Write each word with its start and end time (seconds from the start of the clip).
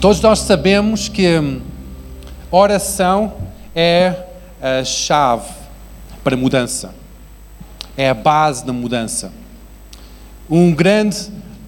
Todos 0.00 0.20
nós 0.20 0.38
sabemos 0.38 1.08
que 1.08 1.26
hum, 1.40 1.60
oração 2.52 3.32
é 3.74 4.14
a 4.62 4.84
chave 4.84 5.50
para 6.22 6.36
mudança, 6.36 6.94
é 7.96 8.08
a 8.08 8.14
base 8.14 8.64
da 8.64 8.72
mudança. 8.72 9.32
Um 10.48 10.72
grande 10.72 11.16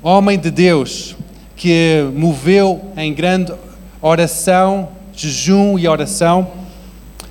homem 0.01 0.39
de 0.39 0.49
Deus 0.49 1.17
que 1.57 2.09
moveu 2.15 2.93
em 2.97 3.13
grande 3.13 3.53
oração, 4.01 4.91
jejum 5.13 5.77
e 5.77 5.89
oração, 5.89 6.53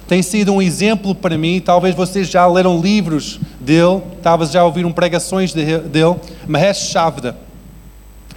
tem 0.05 0.21
sido 0.21 0.52
um 0.54 0.61
exemplo 0.61 1.16
para 1.16 1.38
mim. 1.38 1.61
Talvez 1.61 1.95
vocês 1.95 2.27
já 2.27 2.45
leram 2.45 2.81
livros 2.81 3.39
dele, 3.57 4.02
talvez 4.21 4.52
já 4.52 4.66
ouviram 4.66 4.91
pregações 4.91 5.54
dele. 5.54 6.16
Mahesh 6.46 6.89
Chavda, 6.89 7.38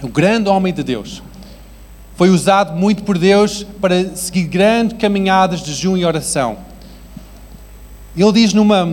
o 0.01 0.07
grande 0.07 0.47
homem 0.47 0.73
de 0.73 0.81
Deus, 0.81 1.21
foi 2.15 2.29
usado 2.29 2.77
muito 2.77 3.03
por 3.03 3.17
Deus 3.17 3.65
para 3.81 4.15
seguir 4.15 4.43
grandes 4.43 4.97
caminhadas 4.97 5.61
de 5.61 5.73
jejum 5.73 5.97
e 5.97 6.05
oração. 6.05 6.57
Ele 8.15 8.31
diz 8.31 8.53
numa, 8.53 8.87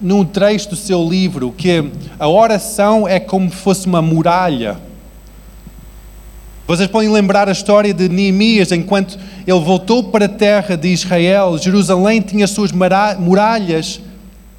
num 0.00 0.24
trecho 0.24 0.70
do 0.70 0.76
seu 0.76 1.06
livro 1.06 1.52
que 1.52 1.90
a 2.18 2.26
oração 2.26 3.06
é 3.06 3.20
como 3.20 3.50
se 3.50 3.56
fosse 3.56 3.86
uma 3.86 4.00
muralha. 4.00 4.78
Vocês 6.66 6.88
podem 6.88 7.10
lembrar 7.10 7.48
a 7.48 7.52
história 7.52 7.94
de 7.94 8.08
Neemias, 8.08 8.72
enquanto 8.72 9.18
ele 9.46 9.60
voltou 9.60 10.04
para 10.04 10.24
a 10.24 10.28
terra 10.28 10.76
de 10.76 10.88
Israel, 10.88 11.56
Jerusalém 11.58 12.20
tinha 12.20 12.46
suas 12.46 12.72
muralhas 12.72 14.00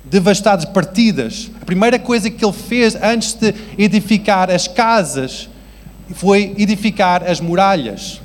devastadas, 0.06 0.64
partidas. 0.66 1.52
A 1.62 1.66
primeira 1.66 2.00
coisa 2.00 2.30
que 2.30 2.45
ele 2.45 2.54
fez 2.54 2.95
antes 2.95 3.34
de 3.34 3.54
edificar 3.78 4.50
as 4.50 4.67
casas 4.67 5.50
foi 6.13 6.53
edificar 6.58 7.23
as 7.23 7.39
muralhas. 7.39 8.22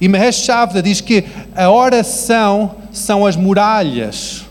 E 0.00 0.08
Mahesh 0.08 0.44
Chavda 0.44 0.82
diz 0.82 1.00
que 1.00 1.24
a 1.54 1.70
oração 1.70 2.76
são 2.92 3.24
as 3.24 3.36
muralhas. 3.36 4.44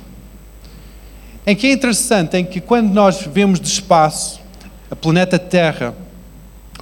Em 1.45 1.55
que 1.55 1.67
é 1.67 1.71
interessante, 1.73 2.37
em 2.37 2.45
que 2.45 2.61
quando 2.61 2.93
nós 2.93 3.27
vemos 3.31 3.59
de 3.59 3.67
espaço 3.67 4.41
a 4.89 4.95
planeta 4.95 5.37
Terra, 5.37 5.93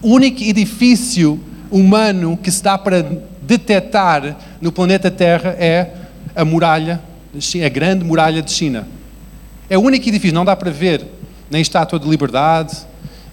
o 0.01 0.09
único 0.09 0.43
edifício 0.43 1.39
humano 1.71 2.37
que 2.37 2.51
se 2.51 2.61
dá 2.61 2.77
para 2.77 3.03
detectar 3.41 4.37
no 4.59 4.71
planeta 4.71 5.09
Terra 5.09 5.55
é 5.57 5.91
a 6.35 6.45
muralha, 6.45 7.01
a 7.65 7.69
grande 7.69 8.03
muralha 8.03 8.41
de 8.41 8.51
China. 8.51 8.87
É 9.69 9.77
o 9.77 9.81
único 9.81 10.07
edifício, 10.07 10.35
não 10.35 10.45
dá 10.45 10.55
para 10.55 10.69
ver 10.69 11.05
nem 11.49 11.61
Estátua 11.61 11.99
de 11.99 12.07
Liberdade, 12.07 12.77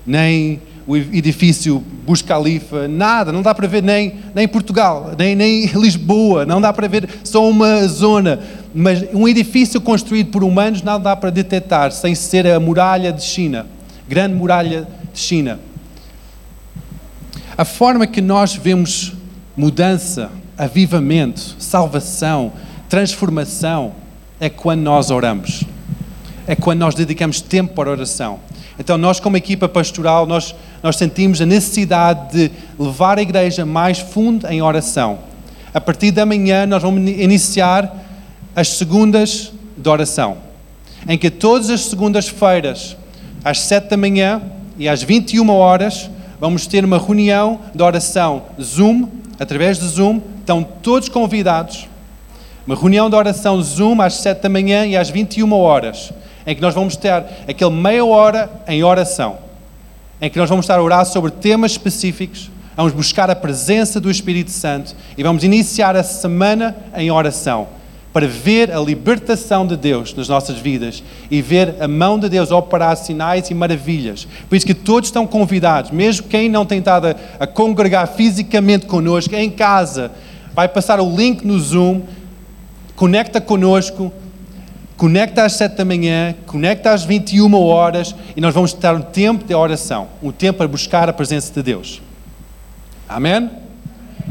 nem 0.07 0.61
o 0.89 0.97
edifício 0.97 1.85
Burj 2.07 2.25
Khalifa, 2.25 2.89
nada, 2.89 3.31
não 3.31 3.43
dá 3.43 3.55
para 3.55 3.69
ver 3.69 3.83
nem, 3.83 4.15
nem 4.35 4.49
Portugal, 4.49 5.13
nem, 5.19 5.37
nem 5.37 5.67
Lisboa, 5.77 6.47
não 6.47 6.63
dá 6.63 6.73
para 6.73 6.89
ver 6.89 7.07
só 7.23 7.47
uma 7.47 7.87
zona. 7.87 8.41
Mas 8.75 9.05
um 9.13 9.29
edifício 9.29 9.83
construído 9.83 10.31
por 10.31 10.43
humanos 10.43 10.81
não 10.81 10.99
dá 10.99 11.15
para 11.15 11.29
detectar 11.29 11.93
sem 11.93 12.15
ser 12.15 12.47
a 12.47 12.59
muralha 12.59 13.13
de 13.13 13.23
China, 13.23 13.67
grande 14.09 14.35
muralha 14.35 14.89
de 15.13 15.21
China. 15.21 15.61
A 17.55 17.67
forma 17.67 18.07
que 18.07 18.23
nós 18.23 18.55
vemos 18.55 19.13
mudança, 19.55 20.31
avivamento, 20.57 21.57
salvação, 21.59 22.51
transformação 22.89 23.93
é 24.41 24.49
quando 24.49 24.81
nós 24.81 25.11
oramos. 25.11 25.65
É 26.47 26.57
quando 26.57 26.79
nós 26.79 26.95
dedicamos 26.95 27.43
tempo 27.43 27.75
para 27.75 27.91
oração. 27.91 28.41
Então, 28.79 28.97
nós, 28.97 29.19
como 29.19 29.37
equipa 29.37 29.69
pastoral, 29.69 30.25
nós, 30.25 30.55
nós 30.83 30.97
sentimos 30.97 31.41
a 31.41 31.47
necessidade 31.47 32.31
de 32.33 32.51
levar 32.79 33.19
a 33.19 33.23
igreja 33.23 33.65
mais 33.67 33.99
fundo 33.99 34.47
em 34.47 34.63
oração. 34.63 35.19
A 35.73 35.81
partir 35.81 36.11
da 36.11 36.25
manhã, 36.25 36.67
nós 36.67 36.83
vamos 36.83 37.09
iniciar 37.11 37.95
as 38.55 38.69
segundas 38.69 39.53
de 39.77 39.89
oração, 39.89 40.39
em 41.09 41.17
que 41.17 41.31
todas 41.31 41.71
as 41.71 41.83
segundas-feiras, 41.83 42.97
às 43.45 43.61
sete 43.61 43.91
da 43.91 43.97
manhã 43.97 44.43
e 44.79 44.89
às 44.89 45.03
21 45.03 45.49
horas, 45.51 46.11
vamos 46.41 46.67
ter 46.67 46.85
uma 46.85 46.99
reunião 46.99 47.61
de 47.75 47.83
oração 47.83 48.43
Zoom, 48.61 49.09
através 49.39 49.79
de 49.79 49.87
Zoom, 49.87 50.21
estão 50.41 50.63
todos 50.63 51.09
convidados. 51.09 51.89
Uma 52.67 52.77
reunião 52.77 53.09
de 53.09 53.17
oração 53.17 53.63
Zoom 53.63 54.01
às 54.03 54.15
7 54.15 54.43
da 54.43 54.49
manhã 54.49 54.85
e 54.85 54.97
às 54.97 55.09
21 55.09 55.53
horas 55.53 56.13
em 56.49 56.55
que 56.55 56.63
nós 56.63 56.75
vamos 56.75 56.97
ter 56.97 57.13
aquele 57.47 57.71
meia 57.71 58.03
hora 58.03 58.51
em 58.67 58.83
oração, 58.83 59.37
em 60.21 60.29
que 60.29 60.39
nós 60.39 60.49
vamos 60.49 60.65
estar 60.65 60.79
a 60.79 60.83
orar 60.83 61.05
sobre 61.07 61.31
temas 61.31 61.73
específicos, 61.73 62.51
vamos 62.77 62.93
buscar 62.93 63.31
a 63.31 63.37
presença 63.37 64.01
do 64.01 64.11
Espírito 64.11 64.51
Santo 64.51 64.95
e 65.17 65.23
vamos 65.23 65.45
iniciar 65.45 65.97
a 65.97 66.03
semana 66.03 66.77
em 66.97 67.11
oração 67.11 67.69
para 68.13 68.27
ver 68.27 68.73
a 68.73 68.81
libertação 68.81 69.67
de 69.67 69.77
Deus 69.77 70.15
nas 70.15 70.29
nossas 70.29 70.59
vidas 70.59 71.03
e 71.31 71.43
ver 71.43 71.77
a 71.81 71.87
mão 71.87 72.19
de 72.19 72.29
Deus 72.29 72.51
operar 72.51 72.97
sinais 72.97 73.51
e 73.51 73.55
maravilhas. 73.55 74.27
Por 74.49 74.57
isso 74.57 74.67
que 74.67 74.75
todos 74.75 75.09
estão 75.09 75.27
convidados, 75.27 75.91
mesmo 75.91 76.27
quem 76.27 76.49
não 76.49 76.65
tem 76.65 76.79
estado 76.79 77.15
a, 77.39 77.47
congregar 77.47 78.09
fisicamente 78.09 78.87
conosco, 78.87 79.35
em 79.35 79.51
casa, 79.51 80.11
vai 80.55 80.67
passar 80.67 81.01
o 81.01 81.15
link 81.15 81.47
no 81.47 81.59
Zoom, 81.61 82.01
conecta 82.97 83.41
conosco, 83.41 84.13
conecta 84.99 85.45
às 85.45 85.53
7 85.53 85.77
da 85.77 85.85
manhã, 85.85 86.35
conecta 86.45 86.91
às 86.91 87.05
21 87.05 87.55
horas 87.55 88.15
e 88.37 88.41
nós 88.41 88.53
vamos 88.53 88.73
ter 88.73 88.93
um 88.93 89.01
tempo 89.01 89.45
de 89.45 89.55
oração, 89.55 90.09
um 90.21 90.33
tempo 90.33 90.59
para 90.59 90.67
buscar 90.67 91.09
a 91.09 91.13
presença 91.13 91.55
de 91.55 91.63
Deus. 91.63 92.03
Amém? 93.09 93.49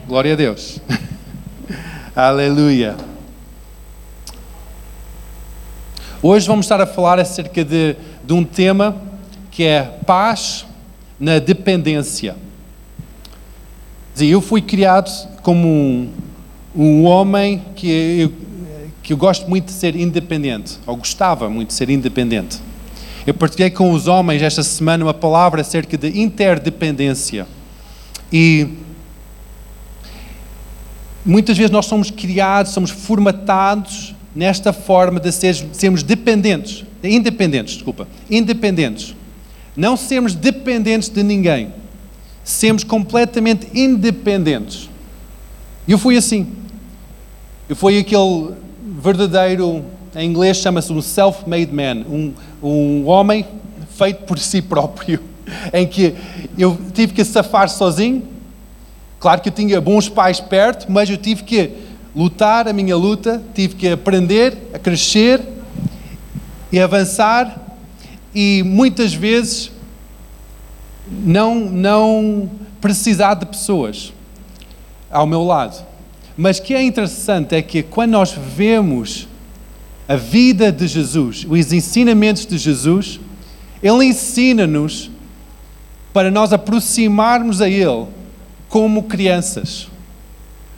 Glória 0.06 0.34
a 0.34 0.36
Deus. 0.36 0.80
Aleluia. 2.14 2.98
Hoje 6.22 6.46
vamos 6.46 6.66
estar 6.66 6.82
a 6.82 6.86
falar 6.86 7.18
acerca 7.18 7.64
de, 7.64 7.96
de 8.26 8.34
um 8.34 8.44
tema 8.44 8.98
que 9.50 9.64
é 9.64 9.84
paz 10.06 10.66
na 11.18 11.40
dependência. 11.40 12.36
Eu 14.20 14.42
fui 14.42 14.62
criado 14.62 15.10
como 15.42 15.66
um, 15.66 16.12
um 16.76 17.06
homem 17.06 17.64
que 17.74 17.90
eu, 17.90 18.47
que 19.08 19.14
eu 19.14 19.18
gosto 19.18 19.50
muito 19.50 19.68
de 19.68 19.72
ser 19.72 19.96
independente, 19.96 20.80
ou 20.86 20.98
gostava 20.98 21.50
muito 21.50 21.70
de 21.70 21.76
ser 21.76 21.90
independente. 21.90 22.58
Eu 23.26 23.34
partilhei 23.34 23.70
com 23.70 23.94
os 23.94 24.06
homens 24.06 24.42
esta 24.42 24.62
semana 24.62 25.06
uma 25.06 25.14
palavra 25.14 25.62
acerca 25.62 25.98
de 25.98 26.20
interdependência. 26.20 27.48
E 28.34 28.68
muitas 31.26 31.58
vezes 31.58 31.72
nós 31.72 31.86
somos 31.86 32.12
criados, 32.12 32.74
somos 32.74 32.92
formatados 32.92 34.14
nesta 34.36 34.74
forma 34.74 35.22
de 35.22 35.32
ser, 35.32 35.56
sermos 35.72 36.04
dependentes, 36.04 36.84
independentes, 37.02 37.76
desculpa, 37.76 38.10
independentes. 38.30 39.16
Não 39.74 39.96
sermos 39.96 40.36
dependentes 40.36 41.08
de 41.08 41.24
ninguém. 41.24 41.72
Sermos 42.44 42.84
completamente 42.84 43.68
independentes. 43.74 44.90
Eu 45.88 45.98
fui 45.98 46.18
assim. 46.18 46.46
Eu 47.70 47.76
fui 47.76 48.00
aquele 48.00 48.67
verdadeiro, 48.98 49.86
em 50.16 50.30
inglês 50.30 50.58
chama-se 50.58 50.92
um 50.92 51.02
self-made 51.02 51.72
man, 51.72 52.04
um, 52.10 52.34
um 52.62 53.08
homem 53.08 53.46
feito 53.96 54.24
por 54.24 54.40
si 54.40 54.62
próprio, 54.62 55.22
em 55.72 55.86
que 55.86 56.16
eu 56.58 56.78
tive 56.94 57.14
que 57.14 57.24
safar 57.24 57.70
sozinho. 57.70 58.24
Claro 59.20 59.42
que 59.42 59.50
eu 59.50 59.54
tinha 59.54 59.80
bons 59.80 60.10
pais 60.10 60.40
perto, 60.40 60.92
mas 60.92 61.10
eu 61.10 61.18
tive 61.18 61.44
que 61.44 61.72
lutar 62.16 62.68
a 62.68 62.74
minha 62.74 62.96
luta, 62.96 63.42
tive 63.54 63.76
que 63.76 63.88
aprender 63.90 64.58
a 64.74 64.80
crescer 64.80 65.42
e 66.72 66.80
avançar 66.80 67.56
e 68.34 68.64
muitas 68.66 69.14
vezes 69.14 69.72
não 71.10 71.56
não 71.56 72.50
precisar 72.82 73.36
de 73.36 73.46
pessoas 73.46 74.14
ao 75.10 75.26
meu 75.26 75.44
lado. 75.44 75.86
Mas 76.38 76.60
o 76.60 76.62
que 76.62 76.76
é 76.76 76.84
interessante 76.84 77.56
é 77.56 77.62
que 77.64 77.82
quando 77.82 78.12
nós 78.12 78.32
vemos 78.32 79.28
a 80.08 80.16
vida 80.16 80.72
de 80.72 80.88
Jesus, 80.88 81.46
os 81.50 81.74
ensinamentos 81.74 82.46
de 82.46 82.58
Jesus, 82.58 83.20
Ele 83.82 84.06
ensina-nos 84.06 85.10
para 86.14 86.30
nós 86.30 86.54
aproximarmos 86.54 87.60
a 87.60 87.68
Ele 87.68 88.06
como 88.70 89.04
crianças. 89.04 89.88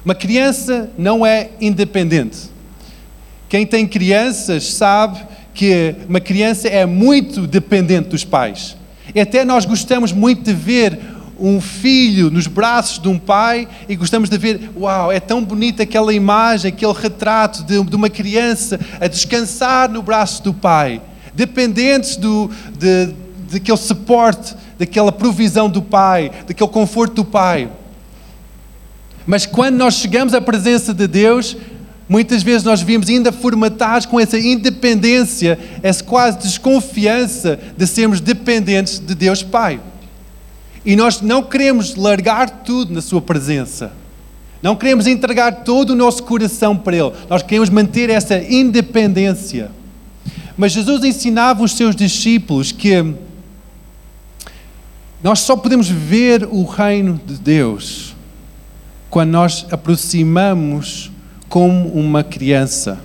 Uma 0.04 0.16
criança 0.16 0.90
não 0.98 1.26
é 1.26 1.50
independente. 1.60 2.50
Quem 3.50 3.66
tem 3.66 3.86
crianças 3.86 4.72
sabe 4.72 5.20
que 5.54 5.94
uma 6.08 6.22
criança 6.22 6.70
é 6.70 6.86
muito 6.86 7.46
dependente 7.46 8.10
dos 8.10 8.24
pais. 8.24 8.78
E 9.14 9.20
até 9.20 9.44
nós 9.44 9.66
gostamos 9.66 10.14
muito 10.14 10.44
de 10.44 10.54
ver 10.54 11.00
um 11.40 11.62
filho 11.62 12.30
nos 12.30 12.48
braços 12.48 13.00
de 13.00 13.08
um 13.08 13.18
pai 13.18 13.68
e 13.88 13.96
gostamos 13.96 14.30
de 14.30 14.38
ver, 14.38 14.72
uau, 14.76 15.12
é 15.12 15.20
tão 15.20 15.44
bonita 15.44 15.84
aquela 15.84 16.14
imagem, 16.14 16.70
aquele 16.70 16.94
retrato 16.94 17.64
de, 17.64 17.82
de 17.84 17.96
uma 17.96 18.10
criança 18.10 18.80
a 19.00 19.08
descansar 19.08 19.90
no 19.90 20.02
braço 20.02 20.44
do 20.44 20.54
pai, 20.54 21.02
dependentes 21.34 22.16
do, 22.16 22.50
de, 22.78 23.14
daquele 23.52 23.78
suporte, 23.78 24.56
daquela 24.78 25.12
provisão 25.12 25.70
do 25.70 25.82
pai, 25.82 26.32
daquele 26.48 26.70
conforto 26.70 27.16
do 27.16 27.26
pai. 27.26 27.70
Mas 29.26 29.46
quando 29.46 29.76
nós 29.76 29.96
chegamos 29.96 30.34
à 30.34 30.42
presença 30.42 30.94
de 30.94 31.08
Deus, 31.08 31.56
muitas 32.08 32.42
vezes 32.42 32.64
nós 32.64 32.82
vimos 32.82 33.08
ainda 33.08 33.32
formatados 33.32 34.08
com 34.08 34.20
essa 34.20 34.40
independência, 34.40 35.60
essa 35.84 36.04
quase 36.04 36.40
desconfiança 36.40 37.60
de 37.78 37.86
sermos 37.86 38.20
dependentes 38.20 39.00
de 39.00 39.14
Deus 39.14 39.44
Pai. 39.44 39.80
E 40.90 40.96
nós 40.96 41.22
não 41.22 41.44
queremos 41.44 41.94
largar 41.94 42.50
tudo 42.50 42.92
na 42.92 43.00
Sua 43.00 43.22
presença. 43.22 43.94
Não 44.60 44.76
queremos 44.76 45.06
entregar 45.06 45.64
todo 45.64 45.92
o 45.92 45.96
nosso 45.96 46.24
coração 46.24 46.76
para 46.76 46.98
Ele. 46.98 47.12
Nós 47.30 47.44
queremos 47.44 47.70
manter 47.70 48.10
essa 48.10 48.42
independência. 48.42 49.70
Mas 50.58 50.72
Jesus 50.72 51.04
ensinava 51.04 51.62
os 51.62 51.74
seus 51.74 51.96
discípulos 51.96 52.72
que 52.72 53.14
nós 55.22 55.42
só 55.42 55.56
podemos 55.56 55.88
ver 55.88 56.44
o 56.50 56.64
reino 56.64 57.22
de 57.24 57.36
Deus 57.36 58.16
quando 59.12 59.30
nós 59.30 59.68
aproximamos 59.70 61.12
como 61.48 61.90
uma 61.90 62.24
criança, 62.24 63.00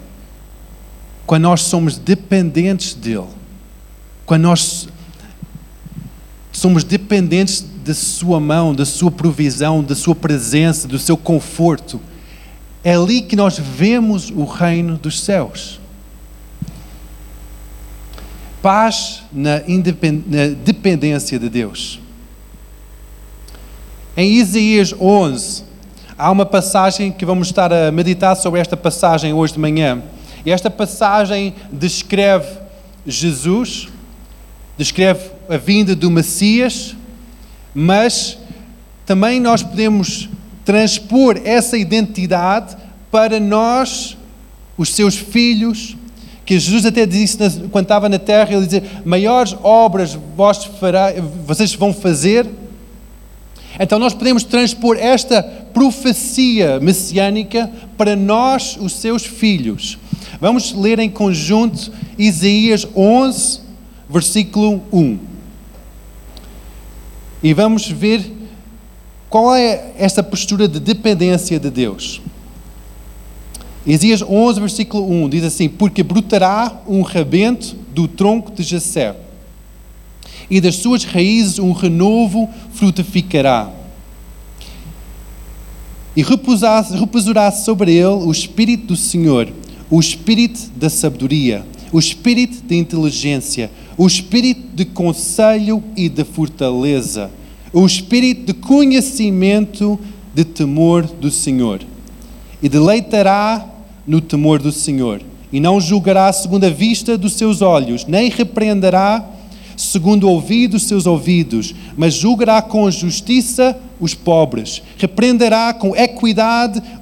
quando 1.26 1.42
nós 1.42 1.60
somos 1.60 1.98
dependentes 1.98 2.94
dele, 2.94 3.28
quando 4.24 4.40
nós 4.40 4.88
somos 6.50 6.82
dependentes 6.82 7.73
da 7.84 7.92
sua 7.92 8.40
mão, 8.40 8.74
da 8.74 8.86
sua 8.86 9.10
provisão, 9.10 9.82
da 9.82 9.94
sua 9.94 10.14
presença, 10.14 10.88
do 10.88 10.98
seu 10.98 11.16
conforto. 11.16 12.00
É 12.82 12.94
ali 12.94 13.20
que 13.20 13.36
nós 13.36 13.58
vemos 13.58 14.30
o 14.30 14.44
reino 14.44 14.96
dos 14.96 15.20
céus. 15.20 15.78
Paz 18.62 19.22
na, 19.30 19.58
na 19.58 20.54
dependência 20.64 21.38
de 21.38 21.50
Deus. 21.50 22.00
Em 24.16 24.32
Isaías 24.32 24.94
11, 24.98 25.64
há 26.16 26.30
uma 26.30 26.46
passagem 26.46 27.12
que 27.12 27.26
vamos 27.26 27.48
estar 27.48 27.70
a 27.70 27.92
meditar 27.92 28.34
sobre 28.36 28.60
esta 28.60 28.76
passagem 28.76 29.34
hoje 29.34 29.52
de 29.52 29.58
manhã. 29.58 30.02
E 30.46 30.50
esta 30.50 30.70
passagem 30.70 31.54
descreve 31.70 32.48
Jesus, 33.06 33.88
descreve 34.78 35.30
a 35.48 35.58
vinda 35.58 35.94
do 35.94 36.10
Messias, 36.10 36.96
mas 37.74 38.38
também 39.04 39.40
nós 39.40 39.62
podemos 39.62 40.28
transpor 40.64 41.40
essa 41.44 41.76
identidade 41.76 42.76
para 43.10 43.38
nós, 43.38 44.16
os 44.78 44.94
seus 44.94 45.16
filhos, 45.16 45.96
que 46.46 46.58
Jesus 46.58 46.84
até 46.86 47.06
disse 47.06 47.38
quando 47.70 47.84
estava 47.84 48.08
na 48.08 48.18
terra, 48.18 48.52
ele 48.52 48.64
dizia, 48.64 48.82
maiores 49.04 49.56
obras 49.62 50.16
vós 50.36 50.64
fará, 50.64 51.12
vocês 51.46 51.74
vão 51.74 51.92
fazer 51.92 52.46
então 53.78 53.98
nós 53.98 54.14
podemos 54.14 54.44
transpor 54.44 54.96
esta 54.98 55.42
profecia 55.42 56.78
messiânica 56.78 57.70
para 57.96 58.14
nós, 58.14 58.76
os 58.80 58.92
seus 58.92 59.24
filhos. 59.24 59.98
Vamos 60.40 60.72
ler 60.72 60.98
em 60.98 61.10
conjunto 61.10 61.90
Isaías 62.16 62.86
11, 62.94 63.60
versículo 64.08 64.82
1. 64.92 65.33
E 67.44 67.52
vamos 67.52 67.86
ver 67.86 68.32
qual 69.28 69.54
é 69.54 69.92
esta 69.98 70.22
postura 70.22 70.66
de 70.66 70.80
dependência 70.80 71.60
de 71.60 71.68
Deus. 71.68 72.22
Isaías 73.86 74.22
11, 74.22 74.60
versículo 74.60 75.06
1 75.24 75.28
diz 75.28 75.44
assim: 75.44 75.68
Porque 75.68 76.02
brotará 76.02 76.80
um 76.88 77.02
rebento 77.02 77.76
do 77.92 78.08
tronco 78.08 78.50
de 78.50 78.62
Jessé 78.62 79.14
e 80.48 80.58
das 80.58 80.76
suas 80.76 81.04
raízes 81.04 81.58
um 81.58 81.72
renovo 81.72 82.48
frutificará. 82.72 83.70
E 86.16 86.22
repousará 86.22 87.52
sobre 87.52 87.92
ele 87.92 88.06
o 88.06 88.30
Espírito 88.30 88.86
do 88.86 88.96
Senhor, 88.96 89.52
o 89.90 90.00
Espírito 90.00 90.70
da 90.76 90.88
sabedoria, 90.88 91.66
o 91.92 91.98
Espírito 91.98 92.62
de 92.62 92.74
inteligência, 92.74 93.70
o 93.96 94.06
Espírito 94.06 94.74
de 94.74 94.84
conselho 94.84 95.82
e 95.96 96.08
de 96.08 96.24
fortaleza, 96.24 97.30
o 97.72 97.86
Espírito 97.86 98.46
de 98.46 98.54
conhecimento 98.54 99.98
de 100.34 100.44
temor 100.44 101.04
do 101.04 101.30
Senhor. 101.30 101.80
E 102.62 102.68
deleitará 102.68 103.66
no 104.06 104.20
temor 104.20 104.60
do 104.60 104.72
Senhor, 104.72 105.20
e 105.52 105.60
não 105.60 105.80
julgará 105.80 106.32
segundo 106.32 106.64
a 106.64 106.70
vista 106.70 107.16
dos 107.16 107.34
seus 107.34 107.62
olhos, 107.62 108.04
nem 108.06 108.30
repreenderá 108.30 109.24
segundo 109.76 110.24
o 110.24 110.30
ouvido 110.30 110.72
dos 110.72 110.84
seus 110.84 111.06
ouvidos, 111.06 111.74
mas 111.96 112.14
julgará 112.14 112.62
com 112.62 112.90
justiça 112.90 113.76
os 114.00 114.14
pobres, 114.14 114.82
repreenderá 114.98 115.72
com 115.72 115.96
equidade 115.96 116.13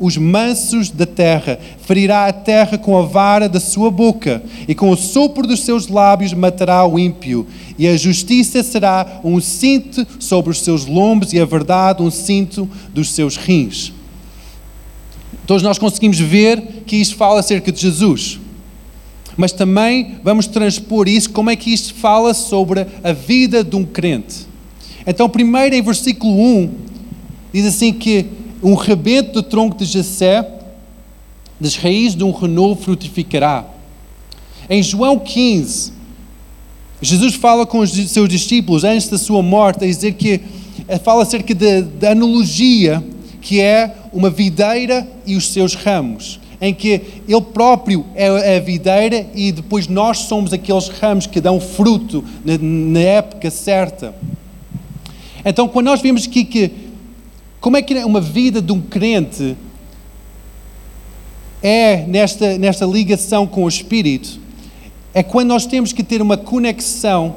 os 0.00 0.16
mansos 0.16 0.90
da 0.90 1.06
terra, 1.06 1.58
ferirá 1.82 2.26
a 2.26 2.32
terra 2.32 2.78
com 2.78 2.98
a 2.98 3.02
vara 3.02 3.48
da 3.48 3.60
sua 3.60 3.90
boca, 3.90 4.42
e 4.66 4.74
com 4.74 4.90
o 4.90 4.96
sopro 4.96 5.46
dos 5.46 5.60
seus 5.60 5.88
lábios 5.88 6.32
matará 6.32 6.84
o 6.86 6.98
ímpio, 6.98 7.46
e 7.78 7.86
a 7.86 7.96
justiça 7.96 8.62
será 8.62 9.20
um 9.22 9.40
cinto 9.40 10.06
sobre 10.18 10.50
os 10.50 10.60
seus 10.60 10.86
lombos, 10.86 11.32
e 11.32 11.40
a 11.40 11.44
verdade 11.44 12.02
um 12.02 12.10
cinto 12.10 12.68
dos 12.92 13.10
seus 13.10 13.36
rins. 13.36 13.92
Todos 15.46 15.62
nós 15.62 15.78
conseguimos 15.78 16.18
ver 16.18 16.82
que 16.86 16.96
isto 16.96 17.16
fala 17.16 17.40
acerca 17.40 17.70
de 17.70 17.80
Jesus. 17.80 18.40
Mas 19.36 19.52
também 19.52 20.16
vamos 20.22 20.46
transpor 20.46 21.08
isso, 21.08 21.30
como 21.30 21.50
é 21.50 21.56
que 21.56 21.72
isto 21.72 21.94
fala 21.94 22.34
sobre 22.34 22.86
a 23.02 23.12
vida 23.12 23.64
de 23.64 23.74
um 23.76 23.84
crente. 23.84 24.46
Então, 25.06 25.28
primeiro 25.28 25.74
em 25.74 25.82
versículo 25.82 26.38
1, 26.38 26.70
diz 27.52 27.66
assim 27.66 27.92
que 27.92 28.26
um 28.62 28.74
rebento 28.74 29.32
do 29.32 29.42
tronco 29.42 29.76
de 29.76 29.84
Jessé, 29.84 30.48
das 31.58 31.76
raízes 31.76 32.16
de 32.16 32.24
um 32.24 32.30
renovo 32.30 32.80
frutificará. 32.80 33.64
Em 34.70 34.82
João 34.82 35.18
15, 35.18 35.92
Jesus 37.00 37.34
fala 37.34 37.66
com 37.66 37.80
os 37.80 37.90
seus 37.90 38.28
discípulos 38.28 38.84
antes 38.84 39.08
da 39.08 39.18
sua 39.18 39.42
morte, 39.42 39.84
a 39.84 39.86
dizer 39.86 40.14
que 40.14 40.40
fala 41.02 41.22
acerca 41.22 41.54
da 41.54 42.12
analogia 42.12 43.02
que 43.40 43.60
é 43.60 43.94
uma 44.12 44.30
videira 44.30 45.06
e 45.26 45.34
os 45.34 45.48
seus 45.48 45.74
ramos 45.74 46.40
em 46.62 46.72
que 46.72 47.02
Ele 47.26 47.40
próprio 47.40 48.06
é 48.14 48.56
a 48.56 48.60
videira 48.60 49.26
e 49.34 49.50
depois 49.50 49.88
nós 49.88 50.18
somos 50.18 50.52
aqueles 50.52 50.88
ramos 50.88 51.26
que 51.26 51.40
dão 51.40 51.60
fruto 51.60 52.24
na, 52.44 52.56
na 52.56 53.00
época 53.00 53.50
certa. 53.50 54.14
Então, 55.44 55.66
quando 55.66 55.86
nós 55.86 56.00
vemos 56.00 56.24
aqui 56.24 56.44
que, 56.44 56.70
como 57.62 57.76
é 57.76 57.82
que 57.82 57.94
uma 58.04 58.20
vida 58.20 58.60
de 58.60 58.72
um 58.72 58.80
crente 58.80 59.56
é 61.62 62.04
nesta, 62.08 62.58
nesta 62.58 62.84
ligação 62.84 63.46
com 63.46 63.62
o 63.62 63.68
Espírito, 63.68 64.40
é 65.14 65.22
quando 65.22 65.50
nós 65.50 65.64
temos 65.64 65.92
que 65.92 66.02
ter 66.02 66.20
uma 66.20 66.36
conexão 66.36 67.36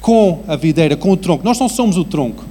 com 0.00 0.42
a 0.48 0.56
videira, 0.56 0.96
com 0.96 1.12
o 1.12 1.16
tronco. 1.16 1.44
Nós 1.44 1.60
não 1.60 1.68
somos 1.68 1.96
o 1.96 2.04
tronco. 2.04 2.44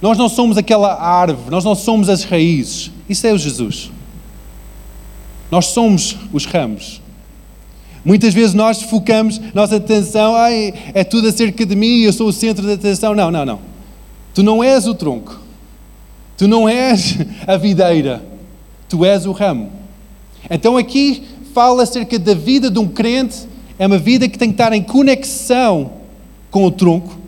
Nós 0.00 0.16
não 0.16 0.28
somos 0.28 0.56
aquela 0.56 0.94
árvore, 0.94 1.50
nós 1.50 1.64
não 1.64 1.74
somos 1.74 2.08
as 2.08 2.22
raízes. 2.22 2.92
Isso 3.08 3.26
é 3.26 3.32
o 3.32 3.38
Jesus. 3.38 3.90
Nós 5.50 5.66
somos 5.66 6.16
os 6.32 6.44
ramos. 6.44 7.02
Muitas 8.04 8.32
vezes 8.32 8.54
nós 8.54 8.82
focamos 8.82 9.40
nossa 9.52 9.76
atenção, 9.76 10.36
ai, 10.36 10.72
é 10.94 11.02
tudo 11.02 11.26
acerca 11.26 11.66
de 11.66 11.74
mim, 11.74 12.02
eu 12.02 12.12
sou 12.12 12.28
o 12.28 12.32
centro 12.32 12.64
da 12.64 12.74
atenção. 12.74 13.16
Não, 13.16 13.32
não, 13.32 13.44
não. 13.44 13.77
Tu 14.38 14.42
não 14.44 14.62
és 14.62 14.86
o 14.86 14.94
tronco. 14.94 15.36
Tu 16.36 16.46
não 16.46 16.68
és 16.68 17.16
a 17.44 17.56
videira. 17.56 18.22
Tu 18.88 19.04
és 19.04 19.26
o 19.26 19.32
ramo. 19.32 19.68
Então 20.48 20.76
aqui 20.76 21.26
fala 21.52 21.82
acerca 21.82 22.16
da 22.20 22.34
vida 22.34 22.70
de 22.70 22.78
um 22.78 22.86
crente, 22.86 23.48
é 23.80 23.84
uma 23.84 23.98
vida 23.98 24.28
que 24.28 24.38
tem 24.38 24.50
que 24.50 24.54
estar 24.54 24.72
em 24.72 24.80
conexão 24.80 25.90
com 26.52 26.64
o 26.64 26.70
tronco. 26.70 27.18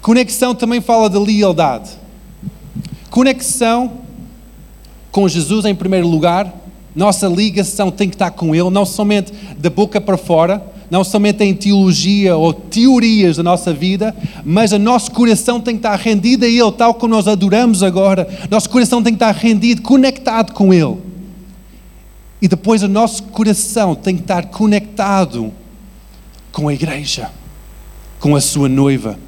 Conexão 0.00 0.54
também 0.54 0.80
fala 0.80 1.10
de 1.10 1.18
lealdade. 1.18 1.90
Conexão 3.10 3.92
com 5.12 5.28
Jesus 5.28 5.66
em 5.66 5.74
primeiro 5.74 6.08
lugar 6.08 6.50
nossa 6.96 7.28
ligação 7.28 7.90
tem 7.90 8.08
que 8.08 8.14
estar 8.14 8.30
com 8.30 8.54
Ele, 8.54 8.70
não 8.70 8.86
somente 8.86 9.34
da 9.58 9.68
boca 9.68 10.00
para 10.00 10.16
fora, 10.16 10.64
não 10.90 11.04
somente 11.04 11.44
em 11.44 11.54
teologia 11.54 12.36
ou 12.36 12.52
teorias 12.52 13.36
da 13.36 13.42
nossa 13.42 13.72
vida, 13.72 14.16
mas 14.44 14.72
o 14.72 14.78
nosso 14.78 15.10
coração 15.10 15.60
tem 15.60 15.74
que 15.74 15.80
estar 15.80 15.96
rendido 15.96 16.44
a 16.44 16.48
Ele, 16.48 16.72
tal 16.72 16.94
como 16.94 17.14
nós 17.14 17.28
adoramos 17.28 17.82
agora. 17.82 18.28
Nosso 18.50 18.70
coração 18.70 19.02
tem 19.02 19.12
que 19.12 19.16
estar 19.16 19.32
rendido, 19.32 19.82
conectado 19.82 20.52
com 20.52 20.72
Ele. 20.72 20.96
E 22.40 22.48
depois 22.48 22.82
o 22.82 22.88
nosso 22.88 23.24
coração 23.24 23.94
tem 23.94 24.16
que 24.16 24.22
estar 24.22 24.46
conectado 24.46 25.52
com 26.52 26.68
a 26.68 26.74
igreja, 26.74 27.30
com 28.18 28.34
a 28.34 28.40
sua 28.40 28.68
noiva. 28.68 29.18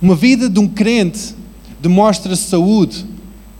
Uma 0.00 0.14
vida 0.14 0.48
de 0.48 0.58
um 0.58 0.68
crente 0.68 1.34
demonstra 1.80 2.34
saúde 2.36 3.04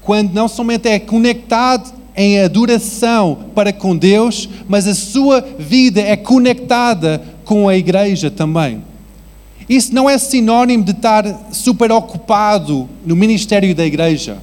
quando 0.01 0.33
não 0.33 0.49
somente 0.49 0.89
é 0.89 0.99
conectado 0.99 1.93
em 2.17 2.41
adoração 2.41 3.47
para 3.55 3.73
com 3.73 3.97
Deus, 3.97 4.49
mas 4.69 4.87
a 4.87 4.95
sua 4.95 5.41
vida 5.59 6.01
é 6.01 6.17
conectada 6.17 7.23
com 7.45 7.69
a 7.69 7.77
igreja 7.77 8.31
também. 8.31 8.83
Isso 9.69 9.95
não 9.95 10.09
é 10.09 10.19
sinónimo 10.19 10.85
de 10.85 10.93
estar 10.93 11.25
super 11.53 11.91
ocupado 11.91 12.89
no 13.05 13.17
ministério 13.17 13.75
da 13.75 13.85
igreja, 13.85 14.39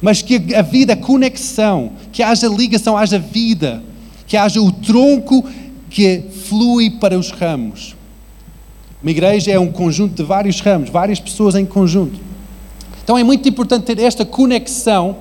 mas 0.00 0.22
que 0.22 0.54
a 0.54 0.62
vida, 0.62 0.94
a 0.94 0.96
conexão, 0.96 1.92
que 2.12 2.22
haja 2.22 2.48
ligação, 2.48 2.96
haja 2.96 3.18
vida, 3.18 3.82
que 4.26 4.36
haja 4.36 4.60
o 4.60 4.72
tronco 4.72 5.44
que 5.90 6.22
flui 6.46 6.90
para 6.90 7.18
os 7.18 7.30
ramos. 7.30 7.94
Uma 9.02 9.10
igreja 9.10 9.50
é 9.50 9.58
um 9.58 9.70
conjunto 9.70 10.14
de 10.14 10.22
vários 10.22 10.60
ramos, 10.60 10.88
várias 10.88 11.18
pessoas 11.18 11.56
em 11.56 11.66
conjunto. 11.66 12.18
Então 13.02 13.18
é 13.18 13.24
muito 13.24 13.48
importante 13.48 13.84
ter 13.84 13.98
esta 13.98 14.24
conexão. 14.24 15.16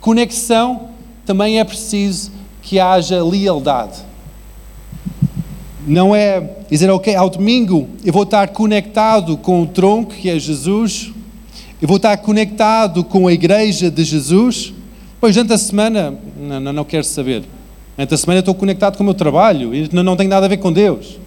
Conexão 0.00 0.95
também 1.26 1.58
é 1.58 1.64
preciso 1.64 2.30
que 2.62 2.78
haja 2.78 3.22
lealdade. 3.22 3.98
Não 5.86 6.14
é 6.14 6.40
dizer, 6.70 6.88
ok, 6.90 7.14
ao 7.14 7.28
domingo 7.28 7.88
eu 8.04 8.12
vou 8.12 8.22
estar 8.22 8.48
conectado 8.48 9.36
com 9.36 9.62
o 9.62 9.66
tronco 9.66 10.14
que 10.14 10.30
é 10.30 10.38
Jesus, 10.38 11.12
eu 11.82 11.86
vou 11.86 11.96
estar 11.98 12.16
conectado 12.18 13.04
com 13.04 13.26
a 13.26 13.32
igreja 13.32 13.90
de 13.90 14.02
Jesus, 14.04 14.72
pois 15.20 15.34
durante 15.34 15.52
a 15.52 15.58
semana, 15.58 16.16
não, 16.36 16.60
não, 16.60 16.72
não 16.72 16.84
quero 16.84 17.04
saber. 17.04 17.44
Durante 17.96 18.14
a 18.14 18.16
semana 18.16 18.38
eu 18.38 18.40
estou 18.40 18.54
conectado 18.54 18.96
com 18.96 19.02
o 19.02 19.06
meu 19.06 19.14
trabalho 19.14 19.74
e 19.74 19.88
não, 19.92 20.02
não 20.02 20.16
tem 20.16 20.28
nada 20.28 20.46
a 20.46 20.48
ver 20.48 20.56
com 20.58 20.72
Deus. 20.72 21.18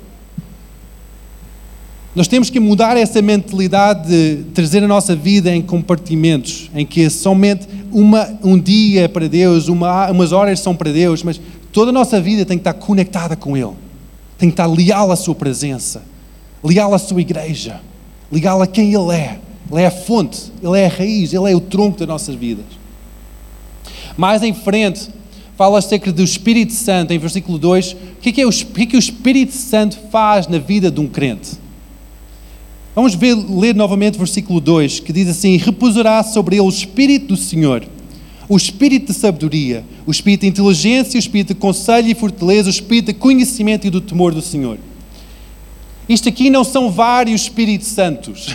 Nós 2.16 2.28
temos 2.28 2.50
que 2.50 2.60
mudar 2.60 2.98
essa 2.98 3.22
mentalidade 3.22 4.08
de 4.08 4.44
trazer 4.52 4.84
a 4.84 4.88
nossa 4.88 5.16
vida 5.16 5.56
em 5.56 5.62
compartimentos, 5.62 6.70
em 6.74 6.86
que 6.86 7.08
somente 7.10 7.68
uma, 7.92 8.28
um 8.44 8.60
dia 8.60 9.04
é 9.04 9.08
para 9.08 9.28
Deus, 9.28 9.68
uma, 9.68 10.10
umas 10.10 10.32
horas 10.32 10.60
são 10.60 10.76
para 10.76 10.92
Deus, 10.92 11.22
mas 11.22 11.40
toda 11.72 11.92
a 11.92 11.94
nossa 11.94 12.20
vida 12.20 12.46
tem 12.46 12.58
que 12.58 12.62
estar 12.62 12.74
conectada 12.74 13.36
com 13.36 13.56
Ele, 13.56 13.74
tem 14.40 14.50
que 14.50 14.54
estar 14.54 14.66
leal 14.66 15.12
à 15.12 15.16
Sua 15.16 15.36
presença, 15.36 16.04
leal 16.64 16.96
à 16.96 16.98
Sua 16.98 17.22
igreja, 17.22 17.80
leal 18.32 18.62
a 18.62 18.68
quem 18.68 18.94
Ele 18.94 19.16
é. 19.16 19.40
Ele 19.72 19.82
é 19.82 19.86
a 19.86 19.92
fonte, 19.92 20.52
Ele 20.64 20.80
é 20.80 20.88
a 20.88 20.90
raiz, 20.90 21.32
Ele 21.32 21.52
é 21.52 21.56
o 21.56 21.60
tronco 21.60 22.00
das 22.00 22.08
nossas 22.08 22.34
vidas. 22.34 22.66
Mais 24.18 24.42
em 24.42 24.52
frente, 24.54 25.10
fala 25.56 25.78
acerca 25.78 26.12
do 26.12 26.24
Espírito 26.24 26.74
Santo, 26.74 27.14
em 27.14 27.20
versículo 27.20 27.60
2. 27.60 27.94
O 27.94 27.96
que 28.20 28.42
é, 28.42 28.46
o, 28.46 28.50
o 28.50 28.52
que, 28.52 28.82
é 28.82 28.86
que 28.88 28.96
o 28.96 29.00
Espírito 29.00 29.54
Santo 29.54 29.96
faz 30.12 30.48
na 30.48 30.58
vida 30.58 30.90
de 30.90 31.00
um 31.00 31.08
crente? 31.08 31.52
Vamos 33.00 33.16
ver, 33.16 33.34
ler 33.34 33.74
novamente 33.74 34.16
o 34.16 34.18
versículo 34.18 34.60
2, 34.60 35.00
que 35.00 35.14
diz 35.14 35.30
assim: 35.30 35.56
Repousará 35.56 36.22
sobre 36.22 36.58
ele 36.58 36.66
o 36.66 36.68
Espírito 36.68 37.28
do 37.28 37.38
Senhor, 37.38 37.88
o 38.50 38.58
Espírito 38.58 39.14
de 39.14 39.18
sabedoria, 39.18 39.86
o 40.06 40.12
Espírito 40.12 40.42
de 40.42 40.48
inteligência, 40.48 41.18
o 41.18 41.20
Espírito 41.20 41.54
de 41.54 41.62
conselho 41.62 42.10
e 42.10 42.14
fortaleza, 42.14 42.68
o 42.68 42.70
Espírito 42.70 43.06
de 43.06 43.14
conhecimento 43.14 43.88
e 43.88 43.90
do 43.90 44.02
temor 44.02 44.34
do 44.34 44.42
Senhor. 44.42 44.78
Isto 46.10 46.28
aqui 46.28 46.50
não 46.50 46.66
são 46.66 46.92
vários 46.92 47.44
Espíritos 47.44 47.88
Santos, 47.88 48.54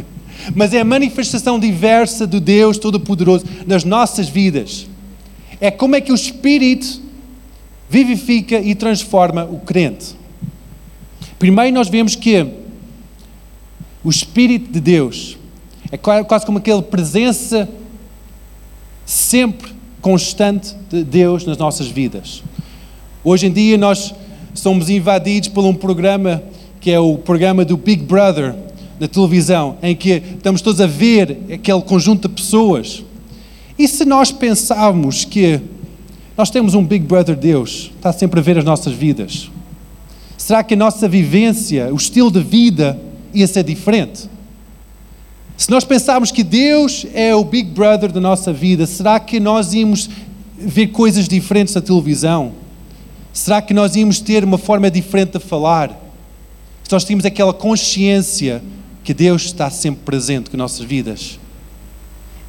mas 0.56 0.72
é 0.72 0.80
a 0.80 0.86
manifestação 0.86 1.60
diversa 1.60 2.26
do 2.26 2.40
Deus 2.40 2.78
Todo-Poderoso 2.78 3.44
nas 3.66 3.84
nossas 3.84 4.26
vidas. 4.26 4.86
É 5.60 5.70
como 5.70 5.96
é 5.96 6.00
que 6.00 6.12
o 6.12 6.14
Espírito 6.14 6.98
vivifica 7.90 8.58
e 8.58 8.74
transforma 8.74 9.44
o 9.44 9.60
crente. 9.60 10.16
Primeiro, 11.38 11.74
nós 11.74 11.90
vemos 11.90 12.16
que 12.16 12.61
o 14.04 14.10
Espírito 14.10 14.70
de 14.70 14.80
Deus 14.80 15.38
é 15.90 15.96
quase 15.96 16.46
como 16.46 16.58
aquela 16.58 16.82
presença 16.82 17.68
sempre 19.04 19.70
constante 20.00 20.74
de 20.90 21.04
Deus 21.04 21.44
nas 21.44 21.58
nossas 21.58 21.86
vidas. 21.86 22.42
Hoje 23.22 23.46
em 23.46 23.52
dia 23.52 23.78
nós 23.78 24.14
somos 24.54 24.90
invadidos 24.90 25.48
por 25.48 25.64
um 25.64 25.74
programa 25.74 26.42
que 26.80 26.90
é 26.90 26.98
o 26.98 27.16
programa 27.16 27.64
do 27.64 27.76
Big 27.76 28.02
Brother 28.02 28.56
na 28.98 29.06
televisão, 29.06 29.76
em 29.82 29.94
que 29.94 30.22
estamos 30.36 30.60
todos 30.60 30.80
a 30.80 30.86
ver 30.86 31.38
aquele 31.52 31.82
conjunto 31.82 32.28
de 32.28 32.34
pessoas. 32.34 33.04
E 33.78 33.86
se 33.86 34.04
nós 34.04 34.32
pensarmos 34.32 35.24
que 35.24 35.60
nós 36.36 36.50
temos 36.50 36.74
um 36.74 36.84
Big 36.84 37.04
Brother 37.04 37.36
Deus, 37.36 37.92
está 37.94 38.12
sempre 38.12 38.40
a 38.40 38.42
ver 38.42 38.58
as 38.58 38.64
nossas 38.64 38.92
vidas, 38.92 39.48
será 40.36 40.64
que 40.64 40.74
a 40.74 40.76
nossa 40.76 41.08
vivência, 41.08 41.92
o 41.92 41.96
estilo 41.96 42.30
de 42.30 42.40
vida, 42.40 42.98
ia 43.32 43.46
ser 43.46 43.64
diferente. 43.64 44.28
Se 45.56 45.70
nós 45.70 45.84
pensarmos 45.84 46.30
que 46.30 46.42
Deus 46.42 47.06
é 47.14 47.34
o 47.34 47.44
Big 47.44 47.70
Brother 47.70 48.10
da 48.10 48.20
nossa 48.20 48.52
vida, 48.52 48.86
será 48.86 49.20
que 49.20 49.38
nós 49.38 49.72
íamos 49.74 50.10
ver 50.58 50.88
coisas 50.88 51.28
diferentes 51.28 51.74
na 51.74 51.80
televisão? 51.80 52.52
Será 53.32 53.62
que 53.62 53.72
nós 53.72 53.94
íamos 53.96 54.20
ter 54.20 54.44
uma 54.44 54.58
forma 54.58 54.90
diferente 54.90 55.38
de 55.38 55.44
falar? 55.44 55.90
Se 56.82 56.92
nós 56.92 57.04
tínhamos 57.04 57.24
aquela 57.24 57.52
consciência 57.52 58.62
que 59.04 59.14
Deus 59.14 59.42
está 59.44 59.70
sempre 59.70 60.02
presente 60.04 60.50
com 60.50 60.56
nossas 60.56 60.84
vidas. 60.84 61.38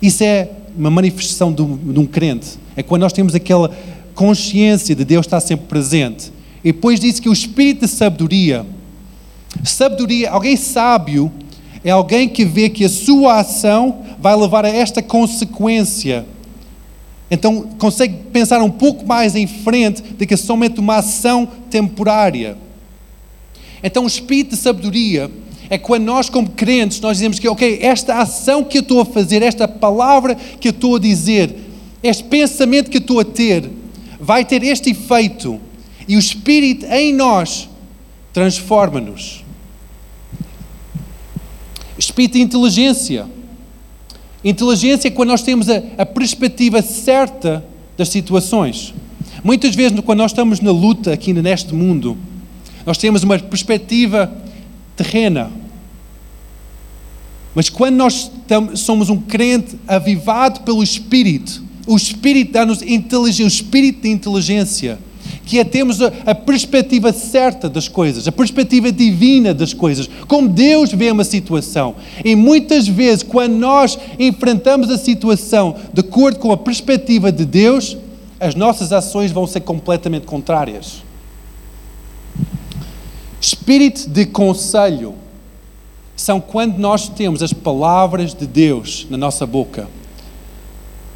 Isso 0.02 0.24
é 0.24 0.50
uma 0.76 0.90
manifestação 0.90 1.52
de 1.54 1.62
um, 1.62 1.78
de 1.78 2.00
um 2.00 2.06
crente. 2.06 2.58
É 2.76 2.84
quando 2.84 3.02
nós 3.02 3.14
temos 3.14 3.34
aquela 3.34 3.72
consciência 4.14 4.96
de 4.96 5.04
Deus 5.06 5.26
estar 5.26 5.40
sempre 5.40 5.66
presente. 5.68 6.32
E 6.64 6.72
depois 6.72 7.00
diz 7.00 7.20
que 7.20 7.30
o 7.30 7.34
espírito 7.34 7.82
de 7.82 7.88
sabedoria 7.88 8.66
Sabedoria, 9.64 10.32
alguém 10.32 10.58
sábio, 10.58 11.32
é 11.84 11.92
alguém 11.92 12.30
que 12.30 12.46
vê 12.46 12.70
que 12.70 12.86
a 12.86 12.90
sua 12.90 13.40
ação 13.40 14.04
vai 14.20 14.36
levar 14.36 14.66
a 14.66 14.70
esta 14.70 15.02
consequência. 15.02 16.26
Então 17.30 17.64
consegue 17.78 18.16
pensar 18.32 18.62
um 18.62 18.70
pouco 18.70 19.06
mais 19.06 19.36
em 19.36 19.48
frente 19.48 20.02
do 20.02 20.26
que 20.26 20.38
somente 20.38 20.80
uma 20.80 20.98
ação 20.98 21.48
temporária. 21.70 22.58
Então 23.84 24.04
o 24.04 24.08
espírito 24.08 24.52
de 24.52 24.58
sabedoria 24.58 25.30
é 25.70 25.78
quando 25.78 26.04
nós, 26.04 26.30
como 26.30 26.50
crentes, 26.50 27.00
nós 27.00 27.18
dizemos 27.18 27.40
que, 27.40 27.48
ok, 27.48 27.80
esta 27.82 28.20
ação 28.20 28.64
que 28.64 28.78
eu 28.78 28.82
estou 28.82 29.02
a 29.02 29.06
fazer, 29.06 29.42
esta 29.42 29.68
palavra 29.68 30.36
que 30.36 30.68
eu 30.68 30.72
estou 30.72 30.98
a 30.98 31.00
dizer, 31.00 31.56
este 32.02 32.24
pensamento 32.24 32.90
que 32.90 32.98
eu 32.98 33.02
estou 33.02 33.20
a 33.20 33.26
ter, 33.26 33.70
vai 34.20 34.46
ter 34.46 34.64
este 34.64 34.92
efeito. 34.92 35.60
E 36.08 36.16
o 36.16 36.20
Espírito 36.20 36.86
em 36.86 37.14
nós 37.14 37.68
transforma-nos. 38.32 39.43
Espírito 42.14 42.34
de 42.34 42.42
inteligência. 42.42 43.26
Inteligência 44.46 45.08
é 45.08 45.12
quando 45.12 45.30
nós 45.30 45.42
temos 45.42 45.68
a, 45.68 45.82
a 45.98 46.06
perspectiva 46.06 46.80
certa 46.84 47.66
das 47.98 48.10
situações. 48.10 48.94
Muitas 49.44 49.74
vezes, 49.74 50.00
quando 50.02 50.20
nós 50.20 50.30
estamos 50.30 50.60
na 50.60 50.70
luta 50.70 51.12
aqui 51.12 51.34
neste 51.34 51.74
mundo, 51.74 52.16
nós 52.86 53.00
temos 53.00 53.24
uma 53.24 53.40
perspectiva 53.40 54.32
terrena. 54.96 55.52
Mas 57.56 57.68
quando 57.68 57.96
nós 57.96 58.32
somos 58.76 59.10
um 59.10 59.18
crente 59.18 59.76
avivado 59.88 60.60
pelo 60.60 60.84
Espírito, 60.84 61.64
o 61.88 61.96
Espírito 61.98 62.52
dá-nos 62.52 62.84
inteligência, 62.84 63.46
o 63.46 63.48
Espírito 63.48 64.04
de 64.04 64.10
inteligência 64.10 65.00
que 65.46 65.60
é 65.60 65.64
termos 65.64 66.02
a, 66.02 66.12
a, 66.26 66.36
perspectiva 66.36 67.12
certa 67.12 67.70
das 67.70 67.88
coisas, 67.88 68.28
a 68.28 68.32
perspectiva 68.32 68.92
divina 68.92 69.54
das 69.54 69.74
coisas, 69.74 70.10
como 70.28 70.48
Deus 70.48 70.92
vê 70.92 71.12
uma 71.12 71.24
situação. 71.24 71.96
E 72.24 72.36
muitas 72.36 72.88
vezes, 72.88 73.24
quando 73.24 73.54
nós 73.54 73.98
enfrentamos 74.18 74.90
a 74.90 74.98
situação 74.98 75.76
de 75.94 76.00
acordo 76.02 76.40
com 76.40 76.52
a 76.52 76.58
perspectiva 76.58 77.32
de 77.32 77.46
Deus, 77.46 77.98
as 78.40 78.56
nossas 78.56 78.92
ações 78.92 79.32
vão 79.32 79.48
ser 79.48 79.62
completamente 79.62 80.26
contrárias. 80.26 81.04
Espírito 83.40 84.10
de 84.10 84.26
conselho 84.26 85.16
são 86.16 86.40
quando 86.40 86.78
nós 86.78 87.10
temos 87.10 87.44
as 87.44 87.52
palavras 87.52 88.34
de 88.34 88.48
Deus 88.48 89.06
na 89.10 89.18
nossa 89.18 89.46
boca 89.46 89.88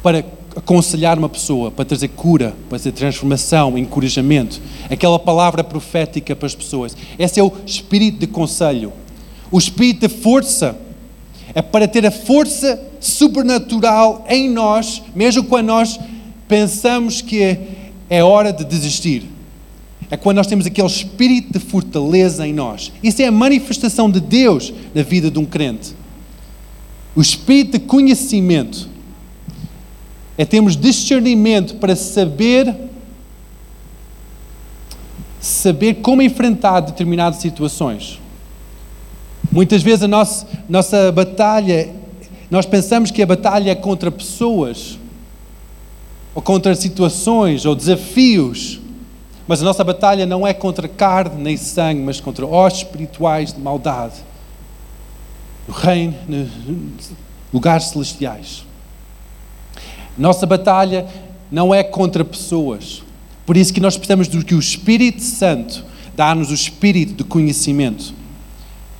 para 0.02 0.22
aconselhar 0.58 1.16
uma 1.16 1.28
pessoa, 1.28 1.70
para 1.70 1.84
trazer 1.84 2.08
cura, 2.08 2.52
para 2.68 2.78
trazer 2.78 2.92
transformação, 2.92 3.78
encorajamento, 3.78 4.60
aquela 4.90 5.18
palavra 5.18 5.62
profética 5.62 6.34
para 6.34 6.46
as 6.46 6.54
pessoas. 6.54 6.96
Esse 7.16 7.38
é 7.38 7.42
o 7.42 7.52
espírito 7.64 8.18
de 8.18 8.26
conselho. 8.26 8.92
O 9.52 9.58
espírito 9.58 10.08
de 10.08 10.14
força 10.14 10.76
é 11.54 11.62
para 11.62 11.86
ter 11.86 12.04
a 12.04 12.10
força 12.10 12.82
sobrenatural 12.98 14.24
em 14.28 14.50
nós, 14.50 15.00
mesmo 15.14 15.44
quando 15.44 15.68
nós 15.68 15.98
pensamos 16.48 17.20
que 17.20 17.56
é 18.10 18.24
hora 18.24 18.52
de 18.52 18.64
desistir. 18.64 19.26
É 20.10 20.16
quando 20.16 20.38
nós 20.38 20.46
temos 20.48 20.66
aquele 20.66 20.88
espírito 20.88 21.52
de 21.52 21.60
fortaleza 21.60 22.46
em 22.46 22.52
nós. 22.52 22.90
Isso 23.00 23.22
é 23.22 23.26
a 23.26 23.32
manifestação 23.32 24.10
de 24.10 24.20
Deus 24.20 24.72
na 24.92 25.02
vida 25.02 25.30
de 25.30 25.38
um 25.38 25.44
crente. 25.44 25.94
O 27.14 27.20
espírito 27.20 27.78
de 27.78 27.84
conhecimento 27.84 28.97
é 30.38 30.44
termos 30.44 30.76
discernimento 30.76 31.74
para 31.74 31.96
saber 31.96 32.74
saber 35.40 35.94
como 35.94 36.22
enfrentar 36.22 36.80
determinadas 36.80 37.40
situações. 37.40 38.20
Muitas 39.50 39.82
vezes 39.82 40.04
a 40.04 40.08
nossa, 40.08 40.46
nossa 40.68 41.10
batalha, 41.10 41.92
nós 42.50 42.66
pensamos 42.66 43.10
que 43.10 43.22
a 43.22 43.26
batalha 43.26 43.70
é 43.70 43.74
contra 43.74 44.10
pessoas, 44.10 44.98
ou 46.34 46.42
contra 46.42 46.74
situações, 46.74 47.64
ou 47.64 47.74
desafios, 47.74 48.80
mas 49.46 49.62
a 49.62 49.64
nossa 49.64 49.82
batalha 49.82 50.26
não 50.26 50.46
é 50.46 50.52
contra 50.52 50.86
carne 50.86 51.42
nem 51.42 51.56
sangue, 51.56 52.02
mas 52.02 52.20
contra 52.20 52.46
os 52.46 52.74
espirituais 52.74 53.52
de 53.52 53.60
maldade 53.60 54.16
no 55.66 55.74
reino, 55.74 56.14
nos 56.28 57.10
lugares 57.52 57.86
celestiais. 57.86 58.67
Nossa 60.18 60.44
batalha 60.44 61.06
não 61.50 61.74
é 61.74 61.82
contra 61.82 62.24
pessoas. 62.24 63.02
Por 63.46 63.56
isso 63.56 63.72
que 63.72 63.80
nós 63.80 63.96
precisamos 63.96 64.28
do 64.28 64.44
que 64.44 64.54
o 64.54 64.58
Espírito 64.58 65.22
Santo 65.22 65.84
dá-nos 66.14 66.50
o 66.50 66.54
espírito 66.54 67.14
de 67.14 67.24
conhecimento. 67.24 68.12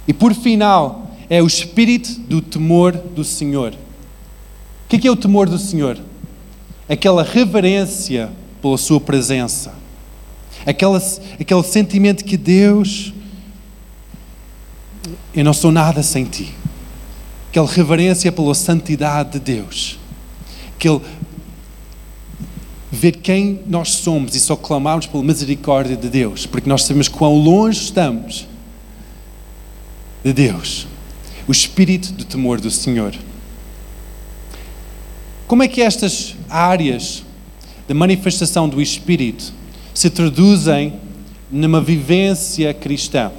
E 0.07 0.13
por 0.13 0.33
final, 0.33 1.11
é 1.29 1.43
o 1.43 1.47
espírito 1.47 2.21
do 2.21 2.41
temor 2.41 2.93
do 2.93 3.25
Senhor. 3.25 3.75
O 3.75 4.89
que 4.89 5.07
é, 5.07 5.11
é 5.11 5.13
o 5.13 5.17
temor 5.17 5.49
do 5.49 5.59
Senhor? 5.59 5.99
Aquela 6.89 7.23
reverência 7.23 8.31
pela 8.63 8.79
Sua 8.79 9.01
presença. 9.01 9.75
Aquela, 10.65 11.03
aquele 11.39 11.63
sentimento 11.65 12.25
que 12.25 12.37
Deus, 12.37 13.13
eu 15.35 15.45
não 15.45 15.53
sou 15.53 15.71
nada 15.73 16.03
sem 16.03 16.25
Ti. 16.25 16.55
Aquela 17.51 17.69
reverência 17.69 18.31
pela 18.31 18.55
santidade 18.55 19.33
de 19.33 19.41
Deus. 19.41 19.98
Aquele 20.79 21.01
ver 22.89 23.17
quem 23.17 23.63
nós 23.67 23.95
somos 23.95 24.37
e 24.37 24.39
só 24.39 24.55
clamamos 24.55 25.07
pela 25.07 25.25
misericórdia 25.25 25.97
de 25.97 26.09
Deus, 26.09 26.47
porque 26.47 26.69
nós 26.69 26.85
sabemos 26.85 27.09
quão 27.09 27.35
longe 27.35 27.83
estamos 27.83 28.47
de 30.23 30.33
Deus. 30.33 30.87
O 31.49 31.51
espírito 31.51 32.13
do 32.13 32.25
temor 32.25 32.61
do 32.61 32.71
Senhor. 32.71 33.13
Como 35.49 35.65
é 35.65 35.69
que 35.69 35.83
estas 35.83 36.37
áreas 36.49 37.25
da 37.89 37.95
manifestação 37.95 38.69
do 38.69 38.81
Espírito 38.81 39.53
se 39.93 40.09
traduzem 40.09 40.95
numa 41.51 41.81
vivência 41.81 42.73
cristã? 42.73 43.33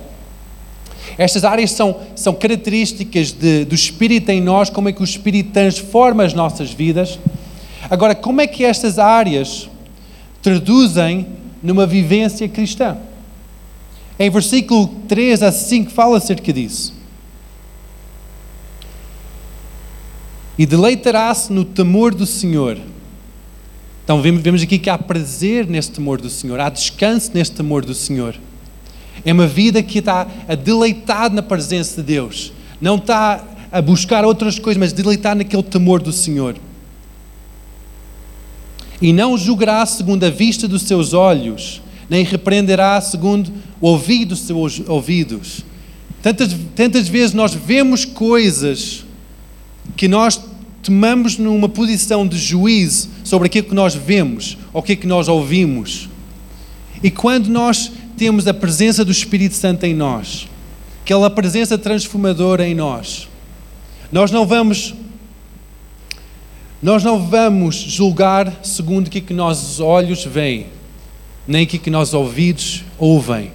Estas 1.19 1.43
áreas 1.43 1.71
são, 1.71 1.99
são 2.15 2.33
características 2.33 3.31
de, 3.31 3.65
do 3.65 3.75
Espírito 3.75 4.31
em 4.31 4.41
nós, 4.41 4.71
como 4.71 4.89
é 4.89 4.91
que 4.91 5.01
o 5.01 5.03
Espírito 5.03 5.51
transforma 5.51 6.23
as 6.23 6.33
nossas 6.33 6.71
vidas 6.71 7.19
Agora, 7.89 8.13
como 8.13 8.41
é 8.41 8.47
que 8.47 8.63
estas 8.63 8.99
áreas 8.99 9.69
traduzem 10.41 11.27
numa 11.61 11.85
vivência 11.85 12.47
cristã? 12.47 12.97
Em 14.17 14.29
versículo 14.29 14.87
3 15.07 15.43
a 15.43 15.51
5 15.51 15.91
fala 15.91 16.17
acerca 16.17 16.51
disso. 16.51 16.93
E 20.57 20.65
deleitará-se 20.65 21.53
no 21.53 21.63
temor 21.63 22.13
do 22.13 22.25
Senhor. 22.25 22.77
Então 24.03 24.21
vemos 24.21 24.61
aqui 24.61 24.77
que 24.77 24.89
há 24.89 24.97
prazer 24.97 25.67
nesse 25.67 25.91
temor 25.91 26.19
do 26.19 26.29
Senhor, 26.29 26.59
há 26.59 26.69
descanso 26.69 27.31
nesse 27.33 27.51
temor 27.51 27.85
do 27.85 27.93
Senhor. 27.93 28.35
É 29.25 29.33
uma 29.33 29.47
vida 29.47 29.81
que 29.83 29.99
está 29.99 30.27
a 30.47 30.55
deleitar 30.55 31.31
na 31.31 31.41
presença 31.41 32.01
de 32.01 32.07
Deus. 32.07 32.53
Não 32.79 32.95
está 32.95 33.43
a 33.71 33.81
buscar 33.81 34.25
outras 34.25 34.57
coisas, 34.57 34.79
mas 34.79 34.93
deleitar 34.93 35.35
naquele 35.35 35.63
temor 35.63 36.01
do 36.01 36.11
Senhor 36.11 36.55
e 39.01 39.13
não 39.13 39.37
julgará 39.37 39.85
segundo 39.85 40.23
a 40.25 40.29
vista 40.29 40.67
dos 40.67 40.83
seus 40.83 41.13
olhos, 41.13 41.81
nem 42.09 42.23
repreenderá 42.23 42.99
segundo 42.99 43.51
o 43.79 43.87
ouvido 43.87 44.29
dos 44.29 44.41
seus 44.41 44.81
ouvidos. 44.87 45.63
Tantas, 46.21 46.53
tantas 46.75 47.07
vezes 47.07 47.33
nós 47.33 47.53
vemos 47.53 48.03
coisas 48.03 49.05
que 49.95 50.07
nós 50.07 50.39
tomamos 50.83 51.37
numa 51.37 51.69
posição 51.69 52.27
de 52.27 52.37
juízo 52.37 53.09
sobre 53.23 53.47
aquilo 53.47 53.67
que 53.67 53.75
nós 53.75 53.95
vemos 53.95 54.57
ou 54.73 54.81
aquilo 54.81 55.01
que 55.01 55.07
nós 55.07 55.27
ouvimos. 55.27 56.09
E 57.01 57.09
quando 57.09 57.47
nós 57.47 57.91
temos 58.19 58.45
a 58.47 58.53
presença 58.53 59.05
do 59.05 59.13
Espírito 59.13 59.55
Santo 59.55 59.85
em 59.85 59.93
nós, 59.93 60.45
aquela 61.01 61.29
presença 61.29 61.77
transformadora 61.77 62.67
em 62.67 62.75
nós, 62.75 63.29
nós 64.11 64.29
não 64.29 64.45
vamos 64.45 64.93
nós 66.81 67.01
não 67.03 67.25
vamos 67.25 67.75
julgar 67.75 68.59
segundo 68.63 69.07
o 69.07 69.09
que, 69.09 69.21
que 69.21 69.33
nossos 69.33 69.79
olhos 69.79 70.25
veem, 70.25 70.67
nem 71.47 71.63
o 71.63 71.67
que, 71.67 71.77
que 71.77 71.89
nossos 71.89 72.13
ouvidos 72.13 72.83
ouvem, 72.97 73.51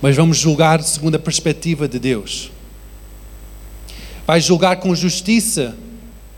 mas 0.00 0.16
vamos 0.16 0.38
julgar 0.38 0.82
segundo 0.82 1.14
a 1.14 1.18
perspectiva 1.18 1.86
de 1.88 1.98
Deus. 1.98 2.50
Vai 4.26 4.40
julgar 4.40 4.76
com 4.76 4.94
justiça 4.94 5.74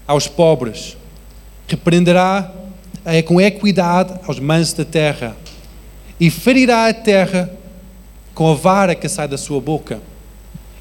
aos 0.06 0.28
pobres, 0.28 0.96
repreenderá 1.66 2.52
é, 3.04 3.22
com 3.22 3.40
equidade 3.40 4.14
aos 4.24 4.38
mansos 4.38 4.74
da 4.74 4.84
terra 4.84 5.36
e 6.18 6.30
ferirá 6.30 6.86
a 6.86 6.94
terra 6.94 7.59
com 8.34 8.50
a 8.50 8.54
vara 8.54 8.94
que 8.94 9.08
sai 9.08 9.28
da 9.28 9.38
sua 9.38 9.60
boca. 9.60 10.00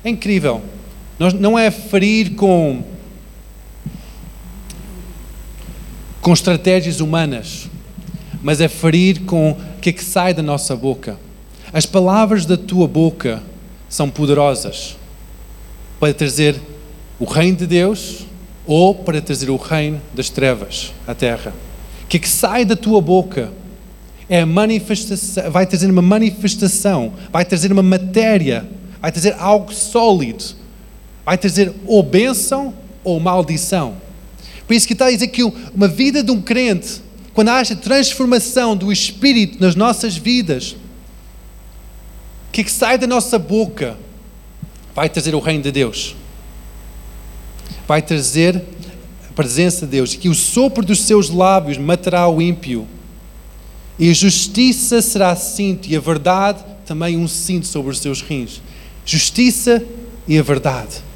É 0.03 0.09
incrível. 0.09 0.61
Não 1.39 1.57
é 1.57 1.69
ferir 1.69 2.35
com 2.35 2.83
com 6.21 6.33
estratégias 6.33 6.99
humanas, 6.99 7.69
mas 8.43 8.59
é 8.59 8.67
ferir 8.67 9.21
com 9.21 9.51
o 9.51 9.79
que 9.81 9.89
é 9.89 9.93
que 9.93 10.03
sai 10.03 10.33
da 10.33 10.43
nossa 10.43 10.75
boca. 10.75 11.17
As 11.71 11.85
palavras 11.85 12.45
da 12.45 12.57
tua 12.57 12.87
boca 12.87 13.41
são 13.87 14.09
poderosas 14.09 14.97
para 15.99 16.13
trazer 16.13 16.59
o 17.19 17.25
reino 17.25 17.57
de 17.57 17.67
Deus 17.67 18.25
ou 18.65 18.93
para 18.93 19.21
trazer 19.21 19.49
o 19.49 19.55
reino 19.55 20.01
das 20.13 20.29
trevas 20.29 20.93
à 21.07 21.15
terra. 21.15 21.53
O 22.03 22.07
que 22.07 22.17
é 22.17 22.19
que 22.19 22.29
sai 22.29 22.65
da 22.65 22.75
tua 22.75 23.01
boca 23.01 23.51
é 24.29 24.45
manifestação, 24.45 25.49
vai 25.51 25.65
trazer 25.65 25.89
uma 25.89 26.01
manifestação, 26.01 27.13
vai 27.31 27.43
trazer 27.43 27.71
uma 27.71 27.81
matéria, 27.81 28.69
vai 29.01 29.11
trazer 29.11 29.35
algo 29.39 29.73
sólido, 29.73 30.43
vai 31.25 31.37
trazer 31.37 31.73
ou 31.85 32.03
bênção 32.03 32.73
ou 33.03 33.19
maldição. 33.19 33.95
Por 34.67 34.75
isso 34.75 34.85
que 34.85 34.93
está 34.93 35.07
a 35.07 35.11
dizer 35.11 35.29
que 35.29 35.43
uma 35.43 35.87
vida 35.87 36.21
de 36.21 36.31
um 36.31 36.39
crente, 36.39 37.01
quando 37.33 37.49
haja 37.49 37.75
transformação 37.75 38.77
do 38.77 38.91
Espírito 38.91 39.59
nas 39.59 39.75
nossas 39.75 40.15
vidas, 40.15 40.75
o 42.47 42.51
que, 42.51 42.61
é 42.61 42.63
que 42.63 42.71
sai 42.71 42.97
da 42.97 43.07
nossa 43.07 43.39
boca 43.39 43.97
vai 44.93 45.09
trazer 45.09 45.33
o 45.33 45.39
reino 45.39 45.63
de 45.63 45.71
Deus. 45.71 46.15
Vai 47.87 48.01
trazer 48.01 48.61
a 49.29 49.33
presença 49.33 49.85
de 49.85 49.93
Deus. 49.93 50.15
Que 50.15 50.29
o 50.29 50.35
sopro 50.35 50.83
dos 50.83 51.01
seus 51.01 51.29
lábios 51.29 51.77
matará 51.77 52.27
o 52.27 52.41
ímpio. 52.41 52.87
E 53.99 54.09
a 54.09 54.13
justiça 54.13 55.01
será 55.01 55.35
cinto 55.35 55.89
e 55.89 55.95
a 55.95 55.99
verdade 55.99 56.63
também 56.85 57.17
um 57.17 57.27
cinto 57.27 57.67
sobre 57.67 57.91
os 57.91 57.99
seus 57.99 58.21
rins. 58.21 58.61
Justiça 59.05 59.83
e 60.27 60.37
a 60.39 60.41
verdade 60.41 61.09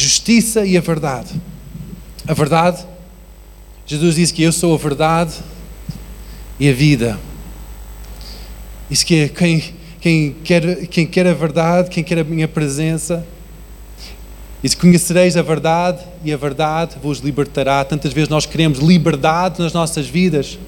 justiça 0.00 0.64
e 0.64 0.76
a 0.76 0.80
verdade. 0.80 1.40
A 2.26 2.32
verdade, 2.32 2.84
Jesus 3.86 4.14
disse 4.14 4.32
que 4.32 4.42
eu 4.42 4.52
sou 4.52 4.74
a 4.74 4.78
verdade 4.78 5.34
e 6.58 6.68
a 6.68 6.72
vida. 6.72 7.18
Isso 8.90 9.04
que 9.04 9.16
é 9.16 9.28
quem, 9.28 9.62
quem, 10.00 10.36
quer, 10.44 10.86
quem 10.86 11.06
quer 11.06 11.26
a 11.26 11.34
verdade, 11.34 11.90
quem 11.90 12.02
quer 12.02 12.18
a 12.18 12.24
minha 12.24 12.48
presença, 12.48 13.26
e 14.62 14.68
se 14.68 14.76
conhecereis 14.76 15.36
a 15.36 15.42
verdade, 15.42 16.00
e 16.24 16.32
a 16.32 16.36
verdade 16.36 16.96
vos 17.02 17.18
libertará. 17.18 17.84
Tantas 17.84 18.12
vezes 18.12 18.28
nós 18.28 18.46
queremos 18.46 18.78
liberdade 18.78 19.60
nas 19.60 19.72
nossas 19.72 20.06
vidas, 20.06 20.58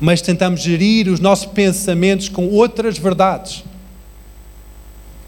mas 0.00 0.22
tentamos 0.22 0.60
gerir 0.60 1.08
os 1.08 1.20
nossos 1.20 1.46
pensamentos 1.46 2.28
com 2.28 2.46
outras 2.48 2.98
verdades. 2.98 3.64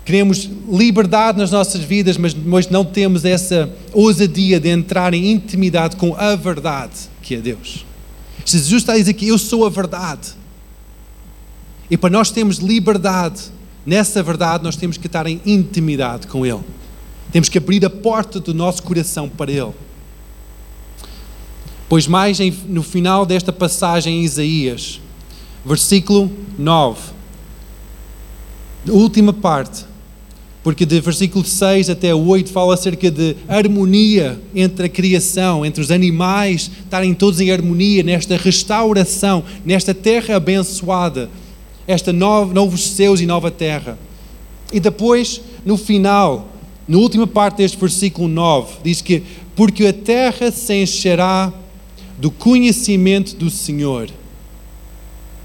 Queremos 0.04 0.48
liberdade 0.70 1.38
nas 1.38 1.50
nossas 1.50 1.82
vidas, 1.82 2.16
mas 2.16 2.32
depois 2.32 2.68
não 2.68 2.84
temos 2.84 3.24
essa 3.24 3.70
ousadia 3.92 4.58
de 4.58 4.68
entrar 4.68 5.12
em 5.12 5.32
intimidade 5.32 5.96
com 5.96 6.14
a 6.14 6.34
verdade 6.34 6.92
que 7.28 7.34
é 7.34 7.38
Deus. 7.38 7.84
Jesus 8.42 8.80
está 8.82 8.94
a 8.94 8.96
dizer 8.96 9.12
que 9.12 9.28
eu 9.28 9.36
sou 9.36 9.66
a 9.66 9.68
verdade. 9.68 10.28
E 11.90 11.96
para 11.96 12.08
nós 12.08 12.30
termos 12.30 12.56
liberdade 12.56 13.42
nessa 13.84 14.22
verdade, 14.22 14.64
nós 14.64 14.76
temos 14.76 14.96
que 14.96 15.06
estar 15.06 15.26
em 15.26 15.42
intimidade 15.44 16.26
com 16.26 16.46
Ele. 16.46 16.64
Temos 17.30 17.48
que 17.48 17.58
abrir 17.58 17.84
a 17.84 17.90
porta 17.90 18.40
do 18.40 18.54
nosso 18.54 18.82
coração 18.82 19.28
para 19.28 19.50
Ele. 19.52 19.72
Pois 21.88 22.06
mais 22.06 22.38
no 22.66 22.82
final 22.82 23.24
desta 23.24 23.52
passagem 23.52 24.20
em 24.20 24.24
Isaías, 24.24 25.00
versículo 25.64 26.30
9, 26.58 27.00
última 28.88 29.32
parte, 29.32 29.84
porque 30.62 30.84
de 30.84 31.00
versículo 31.00 31.44
6 31.44 31.88
até 31.88 32.14
8 32.14 32.50
fala 32.50 32.74
acerca 32.74 33.10
de 33.10 33.36
harmonia 33.48 34.38
entre 34.54 34.86
a 34.86 34.88
criação, 34.88 35.64
entre 35.64 35.80
os 35.80 35.90
animais 35.90 36.70
estarem 36.84 37.14
todos 37.14 37.40
em 37.40 37.50
harmonia, 37.50 38.02
nesta 38.02 38.36
restauração, 38.36 39.42
nesta 39.64 39.94
terra 39.94 40.36
abençoada, 40.36 41.30
esta 41.86 42.12
novo, 42.12 42.52
novos 42.52 42.86
céus 42.86 43.20
e 43.20 43.26
nova 43.26 43.50
terra. 43.50 43.98
E 44.70 44.78
depois, 44.78 45.40
no 45.64 45.78
final, 45.78 46.46
na 46.88 46.98
última 46.98 47.26
parte 47.26 47.58
deste 47.58 47.76
versículo 47.76 48.26
9, 48.26 48.78
diz 48.82 49.00
que: 49.00 49.22
Porque 49.54 49.86
a 49.86 49.92
terra 49.92 50.50
se 50.50 50.74
encherá 50.82 51.52
do 52.16 52.30
conhecimento 52.30 53.36
do 53.36 53.50
Senhor, 53.50 54.08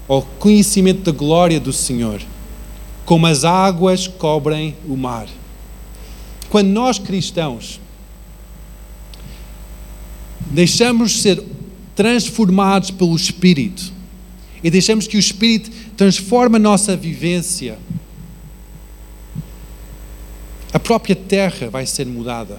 ou 0.08 0.22
conhecimento 0.38 1.02
da 1.02 1.12
glória 1.12 1.60
do 1.60 1.72
Senhor 1.72 2.20
como 3.04 3.26
as 3.26 3.44
águas 3.44 4.06
cobrem 4.06 4.74
o 4.88 4.96
mar. 4.96 5.28
Quando 6.48 6.68
nós 6.68 6.98
cristãos 6.98 7.80
deixamos 10.50 11.20
ser 11.20 11.42
transformados 11.94 12.90
pelo 12.90 13.14
Espírito 13.16 13.92
e 14.62 14.70
deixamos 14.70 15.06
que 15.06 15.16
o 15.16 15.20
Espírito 15.20 15.70
transforme 15.96 16.56
a 16.56 16.60
nossa 16.60 16.96
vivência, 16.96 17.78
a 20.74 20.80
própria 20.80 21.14
terra 21.14 21.70
vai 21.70 21.86
ser 21.86 22.04
mudada. 22.04 22.58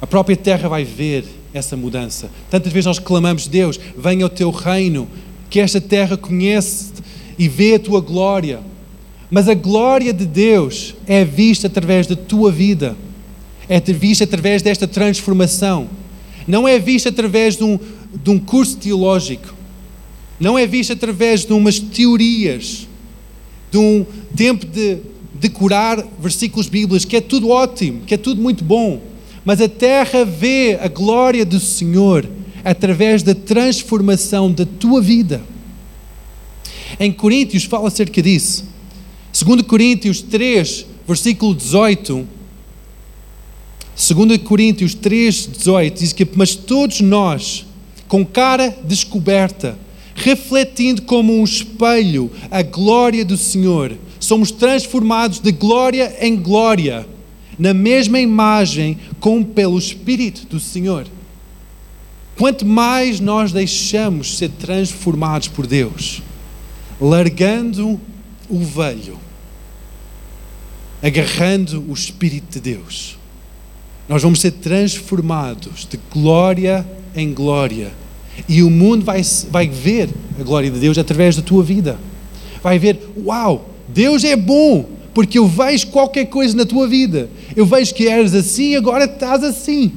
A 0.00 0.06
própria 0.06 0.34
terra 0.34 0.66
vai 0.66 0.82
ver 0.82 1.26
essa 1.52 1.76
mudança. 1.76 2.30
Tantas 2.48 2.72
vezes 2.72 2.86
nós 2.86 2.98
clamamos, 2.98 3.46
Deus, 3.46 3.78
venha 3.94 4.24
o 4.24 4.30
teu 4.30 4.50
reino, 4.50 5.06
que 5.50 5.60
esta 5.60 5.78
terra 5.78 6.16
conhece 6.16 6.90
e 7.38 7.46
vê 7.48 7.74
a 7.74 7.78
tua 7.78 8.00
glória. 8.00 8.60
Mas 9.30 9.46
a 9.46 9.52
glória 9.52 10.10
de 10.10 10.24
Deus 10.24 10.94
é 11.06 11.22
vista 11.22 11.66
através 11.66 12.06
da 12.06 12.16
tua 12.16 12.50
vida, 12.50 12.96
é 13.68 13.78
vista 13.78 14.24
através 14.24 14.62
desta 14.62 14.88
transformação. 14.88 15.86
Não 16.46 16.66
é 16.66 16.78
vista 16.78 17.10
através 17.10 17.58
de 17.58 17.62
um, 17.62 17.78
de 18.10 18.30
um 18.30 18.38
curso 18.38 18.78
teológico, 18.78 19.54
não 20.40 20.58
é 20.58 20.66
vista 20.66 20.94
através 20.94 21.44
de 21.44 21.52
umas 21.52 21.78
teorias, 21.78 22.88
de 23.70 23.76
um 23.76 24.06
tempo 24.34 24.64
de 24.64 25.09
decorar 25.40 26.06
versículos 26.20 26.68
bíblicos, 26.68 27.06
que 27.06 27.16
é 27.16 27.20
tudo 27.20 27.48
ótimo, 27.48 28.02
que 28.06 28.14
é 28.14 28.18
tudo 28.18 28.40
muito 28.40 28.62
bom. 28.62 29.00
Mas 29.44 29.60
a 29.60 29.68
terra 29.68 30.24
vê 30.24 30.78
a 30.80 30.86
glória 30.86 31.46
do 31.46 31.58
Senhor 31.58 32.28
através 32.62 33.22
da 33.22 33.34
transformação 33.34 34.52
da 34.52 34.66
tua 34.66 35.00
vida. 35.00 35.40
Em 36.98 37.10
Coríntios 37.10 37.64
fala 37.64 37.88
acerca 37.88 38.20
disso. 38.20 38.66
2 39.32 39.62
Coríntios 39.62 40.20
3, 40.20 40.86
versículo 41.08 41.54
18. 41.54 42.28
2 43.96 44.38
Coríntios 44.42 44.94
3, 44.94 45.48
18 45.56 45.98
diz 45.98 46.12
que, 46.12 46.28
mas 46.34 46.54
todos 46.54 47.00
nós, 47.00 47.64
com 48.06 48.26
cara 48.26 48.76
descoberta, 48.84 49.78
refletindo 50.14 51.02
como 51.02 51.32
um 51.32 51.44
espelho 51.44 52.30
a 52.50 52.60
glória 52.60 53.24
do 53.24 53.38
Senhor, 53.38 53.96
somos 54.20 54.50
transformados 54.50 55.40
de 55.40 55.50
glória 55.50 56.14
em 56.20 56.36
glória, 56.36 57.08
na 57.58 57.74
mesma 57.74 58.20
imagem 58.20 58.98
como 59.18 59.44
pelo 59.44 59.78
Espírito 59.78 60.46
do 60.46 60.60
Senhor. 60.60 61.06
Quanto 62.36 62.64
mais 62.64 63.18
nós 63.18 63.52
deixamos 63.52 64.38
ser 64.38 64.50
transformados 64.50 65.48
por 65.48 65.66
Deus, 65.66 66.22
largando 67.00 68.00
o 68.48 68.58
velho, 68.60 69.18
agarrando 71.02 71.84
o 71.88 71.92
Espírito 71.92 72.52
de 72.52 72.60
Deus, 72.60 73.18
nós 74.08 74.22
vamos 74.22 74.40
ser 74.40 74.52
transformados 74.52 75.86
de 75.90 75.98
glória 76.10 76.86
em 77.14 77.32
glória. 77.32 77.92
E 78.48 78.62
o 78.62 78.70
mundo 78.70 79.04
vai, 79.04 79.22
vai 79.50 79.68
ver 79.68 80.08
a 80.38 80.42
glória 80.42 80.70
de 80.70 80.78
Deus 80.78 80.98
através 80.98 81.36
da 81.36 81.42
tua 81.42 81.62
vida. 81.62 81.98
Vai 82.62 82.78
ver, 82.78 82.98
uau, 83.24 83.70
Deus 83.92 84.24
é 84.24 84.36
bom, 84.36 84.88
porque 85.12 85.38
eu 85.38 85.46
vejo 85.46 85.88
qualquer 85.88 86.26
coisa 86.26 86.56
na 86.56 86.64
tua 86.64 86.86
vida. 86.86 87.28
Eu 87.54 87.66
vejo 87.66 87.94
que 87.94 88.08
eras 88.08 88.34
assim, 88.34 88.76
agora 88.76 89.04
estás 89.04 89.42
assim. 89.42 89.92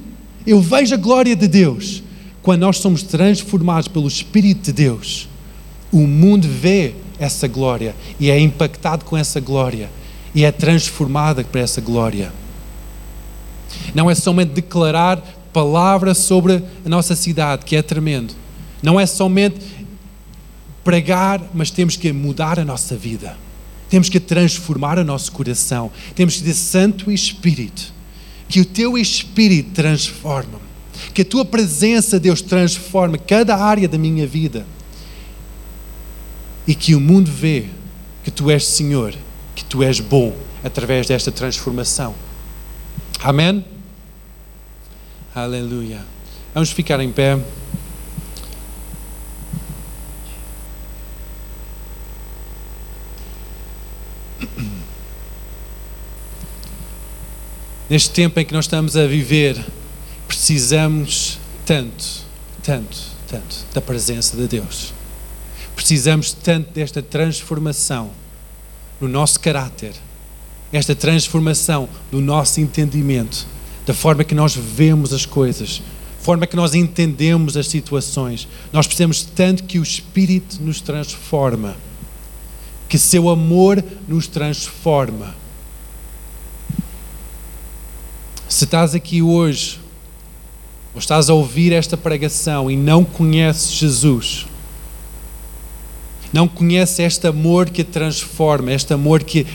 Eu 0.46 0.60
vejo 0.60 0.94
a 0.94 0.98
glória 0.98 1.36
de 1.36 1.48
Deus. 1.48 2.04
Quando 2.42 2.62
nós 2.62 2.78
somos 2.78 3.04
transformados 3.04 3.88
pelo 3.88 4.08
Espírito 4.08 4.64
de 4.64 4.74
Deus, 4.74 5.30
o 5.92 6.00
mundo 6.00 6.48
vê 6.48 6.94
essa 7.18 7.48
glória 7.48 7.96
e 8.20 8.30
é 8.30 8.40
impactado 8.40 9.06
com 9.06 9.16
essa 9.16 9.40
glória 9.40 9.90
e 10.36 10.44
é 10.44 10.52
transformado 10.52 11.46
por 11.46 11.60
essa 11.60 11.80
glória. 11.80 12.32
Não 13.94 14.10
é 14.10 14.16
somente 14.16 14.50
declarar 14.50 15.22
palavras 15.54 16.18
sobre 16.18 16.64
a 16.86 16.90
nossa 16.90 17.16
cidade, 17.16 17.64
que 17.64 17.76
é 17.76 17.82
tremendo. 17.82 18.34
Não 18.82 19.00
é 19.00 19.06
somente 19.06 19.60
pregar, 20.84 21.42
mas 21.54 21.72
temos 21.72 21.96
que 21.96 22.12
mudar 22.12 22.60
a 22.60 22.66
nossa 22.66 22.96
vida. 22.96 23.38
Temos 23.94 24.10
que 24.10 24.20
transformar 24.20 24.98
o 24.98 25.04
nosso 25.04 25.32
coração. 25.32 25.92
Temos 26.16 26.38
que 26.38 26.44
ter 26.46 26.56
Santo 26.56 27.12
Espírito. 27.12 27.94
Que 28.50 28.60
o 28.60 28.66
teu 28.66 28.98
Espírito 28.98 29.70
transforma. 29.70 30.60
Que 31.14 31.22
a 31.22 31.26
tua 31.26 31.46
presença, 31.46 32.20
Deus, 32.20 32.42
transforme 32.42 33.20
cada 33.20 33.56
área 33.56 33.88
da 33.88 33.96
minha 33.96 34.26
vida. 34.26 34.66
E 36.66 36.74
que 36.74 36.96
o 36.96 37.00
mundo 37.00 37.30
vê 37.32 37.66
que 38.24 38.32
tu 38.32 38.50
és 38.50 38.66
Senhor, 38.66 39.14
que 39.54 39.64
tu 39.64 39.84
és 39.84 40.00
bom 40.00 40.36
através 40.64 41.06
desta 41.06 41.32
transformação. 41.32 42.16
Amém? 43.20 43.64
Aleluia. 45.36 46.04
Vamos 46.52 46.72
ficar 46.72 47.00
em 47.00 47.12
pé. 47.12 47.40
Neste 57.90 58.10
tempo 58.12 58.40
em 58.40 58.46
que 58.46 58.54
nós 58.54 58.66
estamos 58.66 58.96
a 58.96 59.06
viver, 59.06 59.64
precisamos 60.28 61.38
tanto, 61.66 62.06
tanto, 62.64 62.98
tanto 63.28 63.66
da 63.74 63.82
presença 63.82 64.38
de 64.38 64.48
Deus. 64.48 64.94
Precisamos 65.76 66.32
tanto 66.32 66.72
desta 66.72 67.02
transformação 67.02 68.12
no 69.02 69.08
nosso 69.08 69.40
caráter, 69.40 69.94
esta 70.72 70.96
transformação 70.96 71.90
do 72.10 72.22
nosso 72.22 72.62
entendimento 72.62 73.46
da 73.86 73.94
forma 73.94 74.24
que 74.24 74.34
nós 74.34 74.56
vemos 74.56 75.12
as 75.14 75.26
coisas, 75.26 75.82
forma 76.22 76.48
que 76.48 76.56
nós 76.56 76.74
entendemos 76.74 77.58
as 77.58 77.68
situações. 77.68 78.48
Nós 78.72 78.88
precisamos 78.88 79.24
tanto 79.24 79.66
que 79.66 79.78
o 79.78 79.84
Espírito 79.84 80.62
nos 80.62 80.80
transforma, 80.80 81.76
que 82.88 82.98
seu 82.98 83.30
amor 83.30 83.84
nos 84.08 84.28
transforma. 84.28 85.36
Se 88.54 88.66
estás 88.66 88.94
aqui 88.94 89.20
hoje, 89.20 89.80
ou 90.94 91.00
estás 91.00 91.28
a 91.28 91.34
ouvir 91.34 91.74
esta 91.74 91.98
pregação 91.98 92.70
e 92.70 92.78
não 92.78 93.04
conheces 93.04 93.72
Jesus, 93.72 94.46
não 96.32 96.48
conheces 96.48 97.00
este 97.00 97.26
amor 97.26 97.72
que 97.72 97.84
transforma, 97.84 98.72
este 98.72 98.94
amor 98.94 99.24
que 99.24 99.48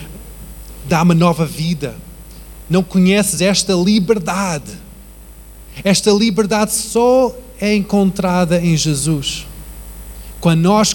dá 0.85 1.01
uma 1.01 1.15
nova 1.15 1.45
vida 1.45 1.95
não 2.69 2.83
conheces 2.83 3.39
esta 3.39 3.71
liberdade. 3.71 4.73
Esta 5.81 6.11
liberdade 6.11 6.73
só 6.73 7.33
é 7.57 7.73
encontrada 7.73 8.59
em 8.59 8.75
Jesus. 8.75 9.47
Quando 10.41 10.59
nós 10.59 10.93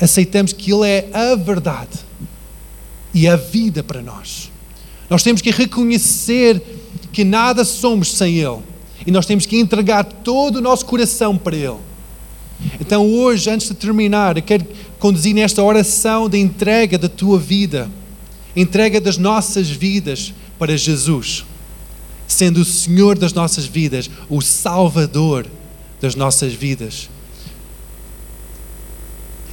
aceitamos 0.00 0.54
que 0.54 0.72
Ele 0.72 0.88
é 0.88 1.10
a 1.12 1.34
verdade 1.34 1.98
e 3.12 3.28
a 3.28 3.36
vida 3.36 3.82
para 3.82 4.00
nós. 4.00 4.50
Nós 5.10 5.22
temos 5.22 5.42
que 5.42 5.50
reconhecer 5.50 6.62
que 7.14 7.24
nada 7.24 7.64
somos 7.64 8.12
sem 8.12 8.38
Ele. 8.38 8.58
E 9.06 9.10
nós 9.10 9.24
temos 9.24 9.46
que 9.46 9.58
entregar 9.58 10.04
todo 10.04 10.56
o 10.56 10.60
nosso 10.60 10.84
coração 10.84 11.38
para 11.38 11.56
Ele. 11.56 11.78
Então, 12.80 13.06
hoje, 13.10 13.48
antes 13.48 13.68
de 13.68 13.74
terminar, 13.74 14.36
eu 14.36 14.42
quero 14.42 14.66
conduzir 14.98 15.34
nesta 15.34 15.62
oração 15.62 16.28
de 16.28 16.38
entrega 16.38 16.98
da 16.98 17.08
tua 17.08 17.38
vida, 17.38 17.90
entrega 18.56 19.00
das 19.00 19.16
nossas 19.16 19.70
vidas 19.70 20.34
para 20.58 20.76
Jesus, 20.76 21.44
sendo 22.26 22.60
o 22.60 22.64
Senhor 22.64 23.16
das 23.16 23.32
nossas 23.32 23.64
vidas, 23.64 24.10
o 24.28 24.40
Salvador 24.40 25.46
das 26.00 26.14
nossas 26.14 26.52
vidas. 26.52 27.08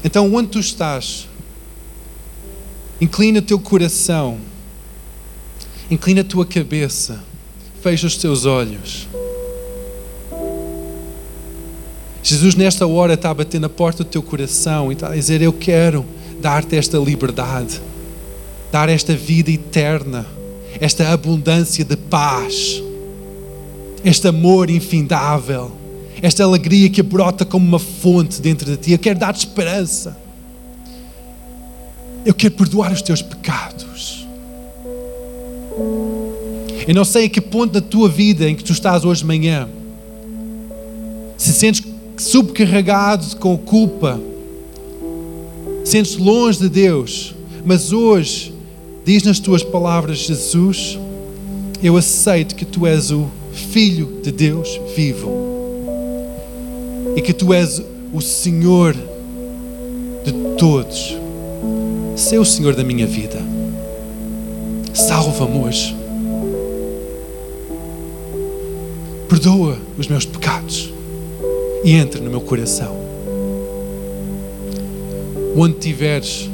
Então, 0.04 0.34
onde 0.34 0.50
tu 0.50 0.60
estás, 0.60 1.28
inclina 3.00 3.40
o 3.40 3.44
teu 3.44 3.60
coração, 3.60 4.40
inclina 5.90 6.22
a 6.22 6.24
tua 6.24 6.46
cabeça, 6.46 7.24
fecha 7.82 8.08
os 8.08 8.18
teus 8.18 8.46
olhos. 8.46 9.08
Jesus, 12.24 12.56
nesta 12.56 12.86
hora, 12.86 13.14
está 13.16 13.32
a 13.32 13.34
bater 13.34 13.60
na 13.60 13.70
porta 13.70 14.04
do 14.04 14.10
teu 14.10 14.22
coração 14.22 14.92
e 14.92 14.94
está 14.94 15.10
a 15.10 15.16
dizer: 15.16 15.42
Eu 15.42 15.54
quero 15.54 16.06
dar-te 16.40 16.76
esta 16.76 16.98
liberdade, 16.98 17.82
dar 18.72 18.90
esta 18.90 19.14
vida 19.16 19.52
eterna 19.52 20.26
esta 20.80 21.12
abundância 21.12 21.84
de 21.84 21.98
paz, 21.98 22.82
este 24.04 24.28
amor 24.28 24.70
infindável, 24.70 25.72
esta 26.22 26.44
alegria 26.44 26.90
que 26.90 27.02
brota 27.02 27.46
como 27.46 27.66
uma 27.66 27.80
fonte 27.80 28.42
dentro 28.42 28.70
de 28.70 28.78
ti. 28.78 28.92
Eu 28.92 29.00
quero 29.00 29.20
dar-te 29.20 29.40
esperança. 29.40 30.18
Eu 32.26 32.34
quero 32.34 32.54
perdoar 32.54 32.92
os 32.92 33.02
teus 33.02 33.22
pecados. 33.22 34.28
Eu 36.88 36.96
não 36.96 37.06
sei 37.06 37.26
a 37.26 37.30
que 37.30 37.42
ponto 37.42 37.74
da 37.74 37.82
tua 37.82 38.10
vida 38.10 38.50
em 38.50 38.56
que 38.56 38.64
tu 38.64 38.72
estás 38.72 39.06
hoje 39.06 39.22
de 39.22 39.28
manhã, 39.28 39.68
se 41.38 41.54
sentes 41.54 41.84
subcarregado 42.18 43.36
com 43.38 43.58
culpa, 43.58 44.20
sentes 45.84 46.18
longe 46.18 46.60
de 46.60 46.70
Deus, 46.70 47.36
mas 47.66 47.92
hoje 47.92 48.52
Diz 49.04 49.24
nas 49.24 49.40
tuas 49.40 49.64
palavras, 49.64 50.20
Jesus, 50.20 51.00
Eu 51.84 51.98
aceito 51.98 52.56
que 52.56 52.66
tu 52.66 52.86
és 52.86 53.10
o 53.10 53.28
Filho 53.52 54.22
de 54.22 54.32
Deus 54.32 54.80
vivo 54.96 55.30
e 57.16 57.22
que 57.22 57.34
tu 57.34 57.52
és 57.52 57.82
o 58.14 58.22
Senhor 58.22 58.96
de 60.24 60.32
todos. 60.58 61.18
Sê 62.16 62.38
o 62.38 62.46
Senhor 62.46 62.76
da 62.76 62.84
minha 62.84 63.08
vida. 63.08 63.42
Salva-me 64.94 65.58
hoje. 65.58 66.01
Perdoa 69.42 69.76
os 69.98 70.08
meus 70.08 70.24
pecados 70.24 70.94
e 71.84 71.96
entra 71.96 72.22
no 72.22 72.30
meu 72.30 72.42
coração. 72.42 72.96
Onde 75.58 75.78
estiveres, 75.78 76.48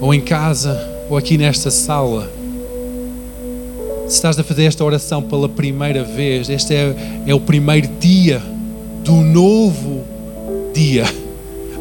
ou 0.00 0.12
em 0.12 0.20
casa, 0.20 0.76
ou 1.08 1.16
aqui 1.16 1.38
nesta 1.38 1.70
sala, 1.70 2.28
se 4.08 4.16
estás 4.16 4.36
a 4.36 4.42
fazer 4.42 4.64
esta 4.64 4.84
oração 4.84 5.22
pela 5.22 5.48
primeira 5.48 6.02
vez, 6.02 6.50
este 6.50 6.74
é, 6.74 7.22
é 7.24 7.32
o 7.32 7.38
primeiro 7.38 7.86
dia 8.00 8.42
do 9.04 9.12
novo 9.12 10.02
dia, 10.74 11.04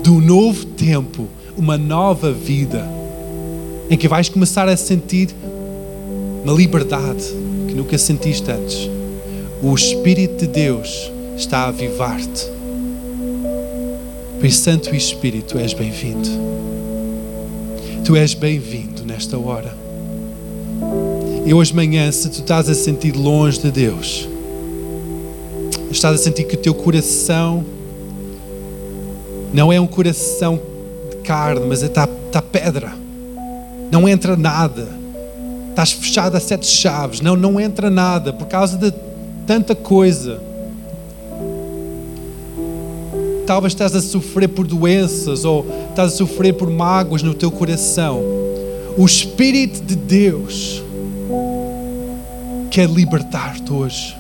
do 0.04 0.22
novo 0.22 0.66
tempo, 0.66 1.28
uma 1.58 1.80
nova 1.80 2.32
vida, 2.32 2.88
em 3.90 3.98
que 3.98 4.08
vais 4.08 4.30
começar 4.30 4.70
a 4.70 4.78
sentir 4.78 5.30
uma 6.44 6.54
liberdade 6.54 7.24
que 7.68 7.74
nunca 7.74 7.98
sentiste 7.98 8.52
antes. 8.52 8.93
O 9.66 9.74
Espírito 9.76 10.40
de 10.40 10.48
Deus 10.48 11.10
está 11.38 11.60
a 11.60 11.68
avivar-te. 11.70 12.52
Pai 14.42 14.52
Santo 14.52 14.94
Espírito, 14.94 15.54
tu 15.54 15.58
és 15.58 15.74
bem-vindo. 15.74 16.28
Tu 18.04 18.14
és 18.18 18.34
bem-vindo 18.34 19.06
nesta 19.06 19.38
hora. 19.38 19.74
E 21.46 21.54
hoje 21.54 21.72
de 21.72 21.78
manhã, 21.78 22.12
se 22.12 22.30
tu 22.30 22.42
estás 22.42 22.68
a 22.68 22.74
sentir 22.74 23.16
longe 23.16 23.62
de 23.62 23.72
Deus, 23.72 24.28
estás 25.90 26.20
a 26.20 26.22
sentir 26.22 26.44
que 26.44 26.56
o 26.56 26.60
teu 26.60 26.74
coração 26.74 27.64
não 29.54 29.72
é 29.72 29.80
um 29.80 29.88
coração 29.88 30.60
de 31.10 31.16
carne, 31.24 31.66
mas 31.66 31.82
está 31.82 32.06
tá 32.06 32.42
pedra. 32.42 32.92
Não 33.90 34.10
entra 34.10 34.36
nada. 34.36 34.90
Estás 35.70 35.94
fechado 35.94 36.36
a 36.36 36.40
sete 36.42 36.68
chaves. 36.68 37.22
Não, 37.22 37.38
não 37.38 37.62
entra 37.62 37.90
nada 37.90 38.34
por 38.34 38.48
causa 38.48 38.78
de 38.78 38.92
tanta 39.46 39.76
coisa. 39.76 40.42
Talvez 43.46 43.74
estás 43.74 43.96
a 43.96 44.02
sofrer 44.02 44.48
por 44.50 44.66
doenças 44.66 45.44
ou 45.44 45.66
estás 45.90 46.14
a 46.14 46.16
sofrer 46.16 46.54
por 46.54 46.70
mágoas 46.70 47.22
no 47.22 47.34
teu 47.34 47.52
coração. 47.52 48.22
O 48.98 49.06
Espírito 49.06 49.82
de 49.82 49.96
Deus 49.96 50.84
quer 52.72 52.90
libertar-te 52.90 53.72
hoje. 53.72 54.16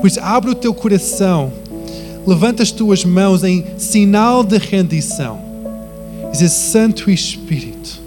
Por 0.00 0.06
isso, 0.06 0.20
abre 0.20 0.50
o 0.50 0.54
teu 0.54 0.74
coração, 0.74 1.52
levanta 2.26 2.62
as 2.62 2.70
tuas 2.70 3.04
mãos 3.04 3.44
em 3.44 3.64
sinal 3.76 4.42
de 4.42 4.58
rendição. 4.58 5.38
Diz: 6.32 6.52
Santo 6.52 7.10
Espírito, 7.10 8.02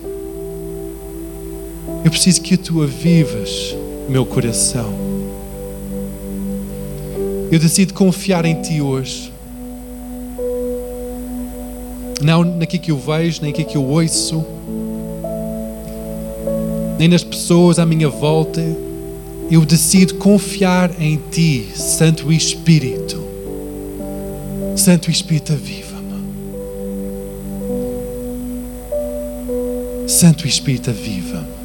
eu 2.03 2.11
preciso 2.11 2.41
que 2.41 2.57
tu 2.57 2.81
avivas 2.81 3.75
meu 4.09 4.25
coração. 4.25 5.06
Eu 7.51 7.59
decido 7.59 7.93
confiar 7.93 8.45
em 8.45 8.61
Ti 8.61 8.81
hoje. 8.81 9.31
Não 12.21 12.43
naquilo 12.43 12.83
que 12.83 12.91
eu 12.91 12.97
vejo, 12.97 13.41
nem 13.41 13.51
naquilo 13.51 13.69
que 13.69 13.77
eu 13.77 13.83
ouço, 13.83 14.43
nem 16.97 17.07
nas 17.07 17.23
pessoas 17.23 17.77
à 17.77 17.85
minha 17.85 18.09
volta 18.09 18.61
eu 19.49 19.65
decido 19.65 20.15
confiar 20.15 20.91
em 21.01 21.21
Ti, 21.31 21.69
Santo 21.73 22.31
Espírito. 22.31 23.25
Santo 24.75 25.09
Espírito, 25.09 25.53
aviva-me. 25.53 25.97
Santo 30.07 30.45
Espírito, 30.47 30.89
aviva-me. 30.89 31.56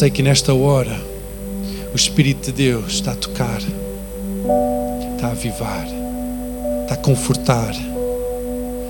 Sei 0.00 0.10
que 0.10 0.22
nesta 0.22 0.54
hora 0.54 0.98
o 1.92 1.96
Espírito 1.96 2.46
de 2.46 2.52
Deus 2.52 2.94
está 2.94 3.12
a 3.12 3.16
tocar, 3.16 3.60
está 5.14 5.26
a 5.26 5.30
avivar 5.32 5.86
está 6.90 6.94
a 6.94 6.96
confortar, 6.96 7.70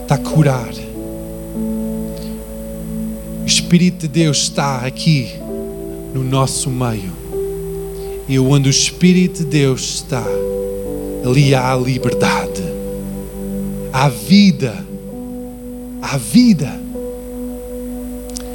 está 0.02 0.14
a 0.14 0.18
curar. 0.18 0.72
O 3.42 3.44
Espírito 3.44 4.02
de 4.02 4.08
Deus 4.08 4.42
está 4.42 4.86
aqui 4.86 5.30
no 6.14 6.22
nosso 6.22 6.70
meio. 6.70 7.12
E 8.28 8.38
onde 8.38 8.68
o 8.68 8.70
Espírito 8.70 9.40
de 9.40 9.46
Deus 9.46 9.96
está, 9.96 10.24
ali 11.26 11.52
há 11.54 11.72
a 11.72 11.76
liberdade, 11.76 12.62
há 13.92 14.08
vida, 14.08 14.86
há 16.00 16.16
vida. 16.16 16.80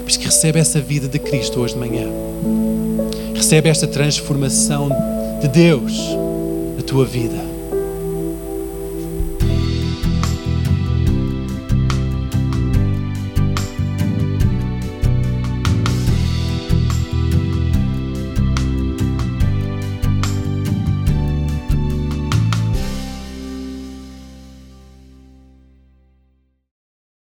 Isso 0.07 0.17
que 0.17 0.25
recebe 0.25 0.57
essa 0.57 0.79
vida 0.79 1.09
de 1.09 1.19
Cristo 1.19 1.59
hoje 1.59 1.73
de 1.73 1.79
manhã. 1.81 2.24
Recebe 3.33 3.69
esta 3.69 3.87
transformação 3.87 4.89
de 5.41 5.47
Deus 5.47 5.93
na 6.77 6.83
tua 6.83 7.05
vida. 7.05 7.54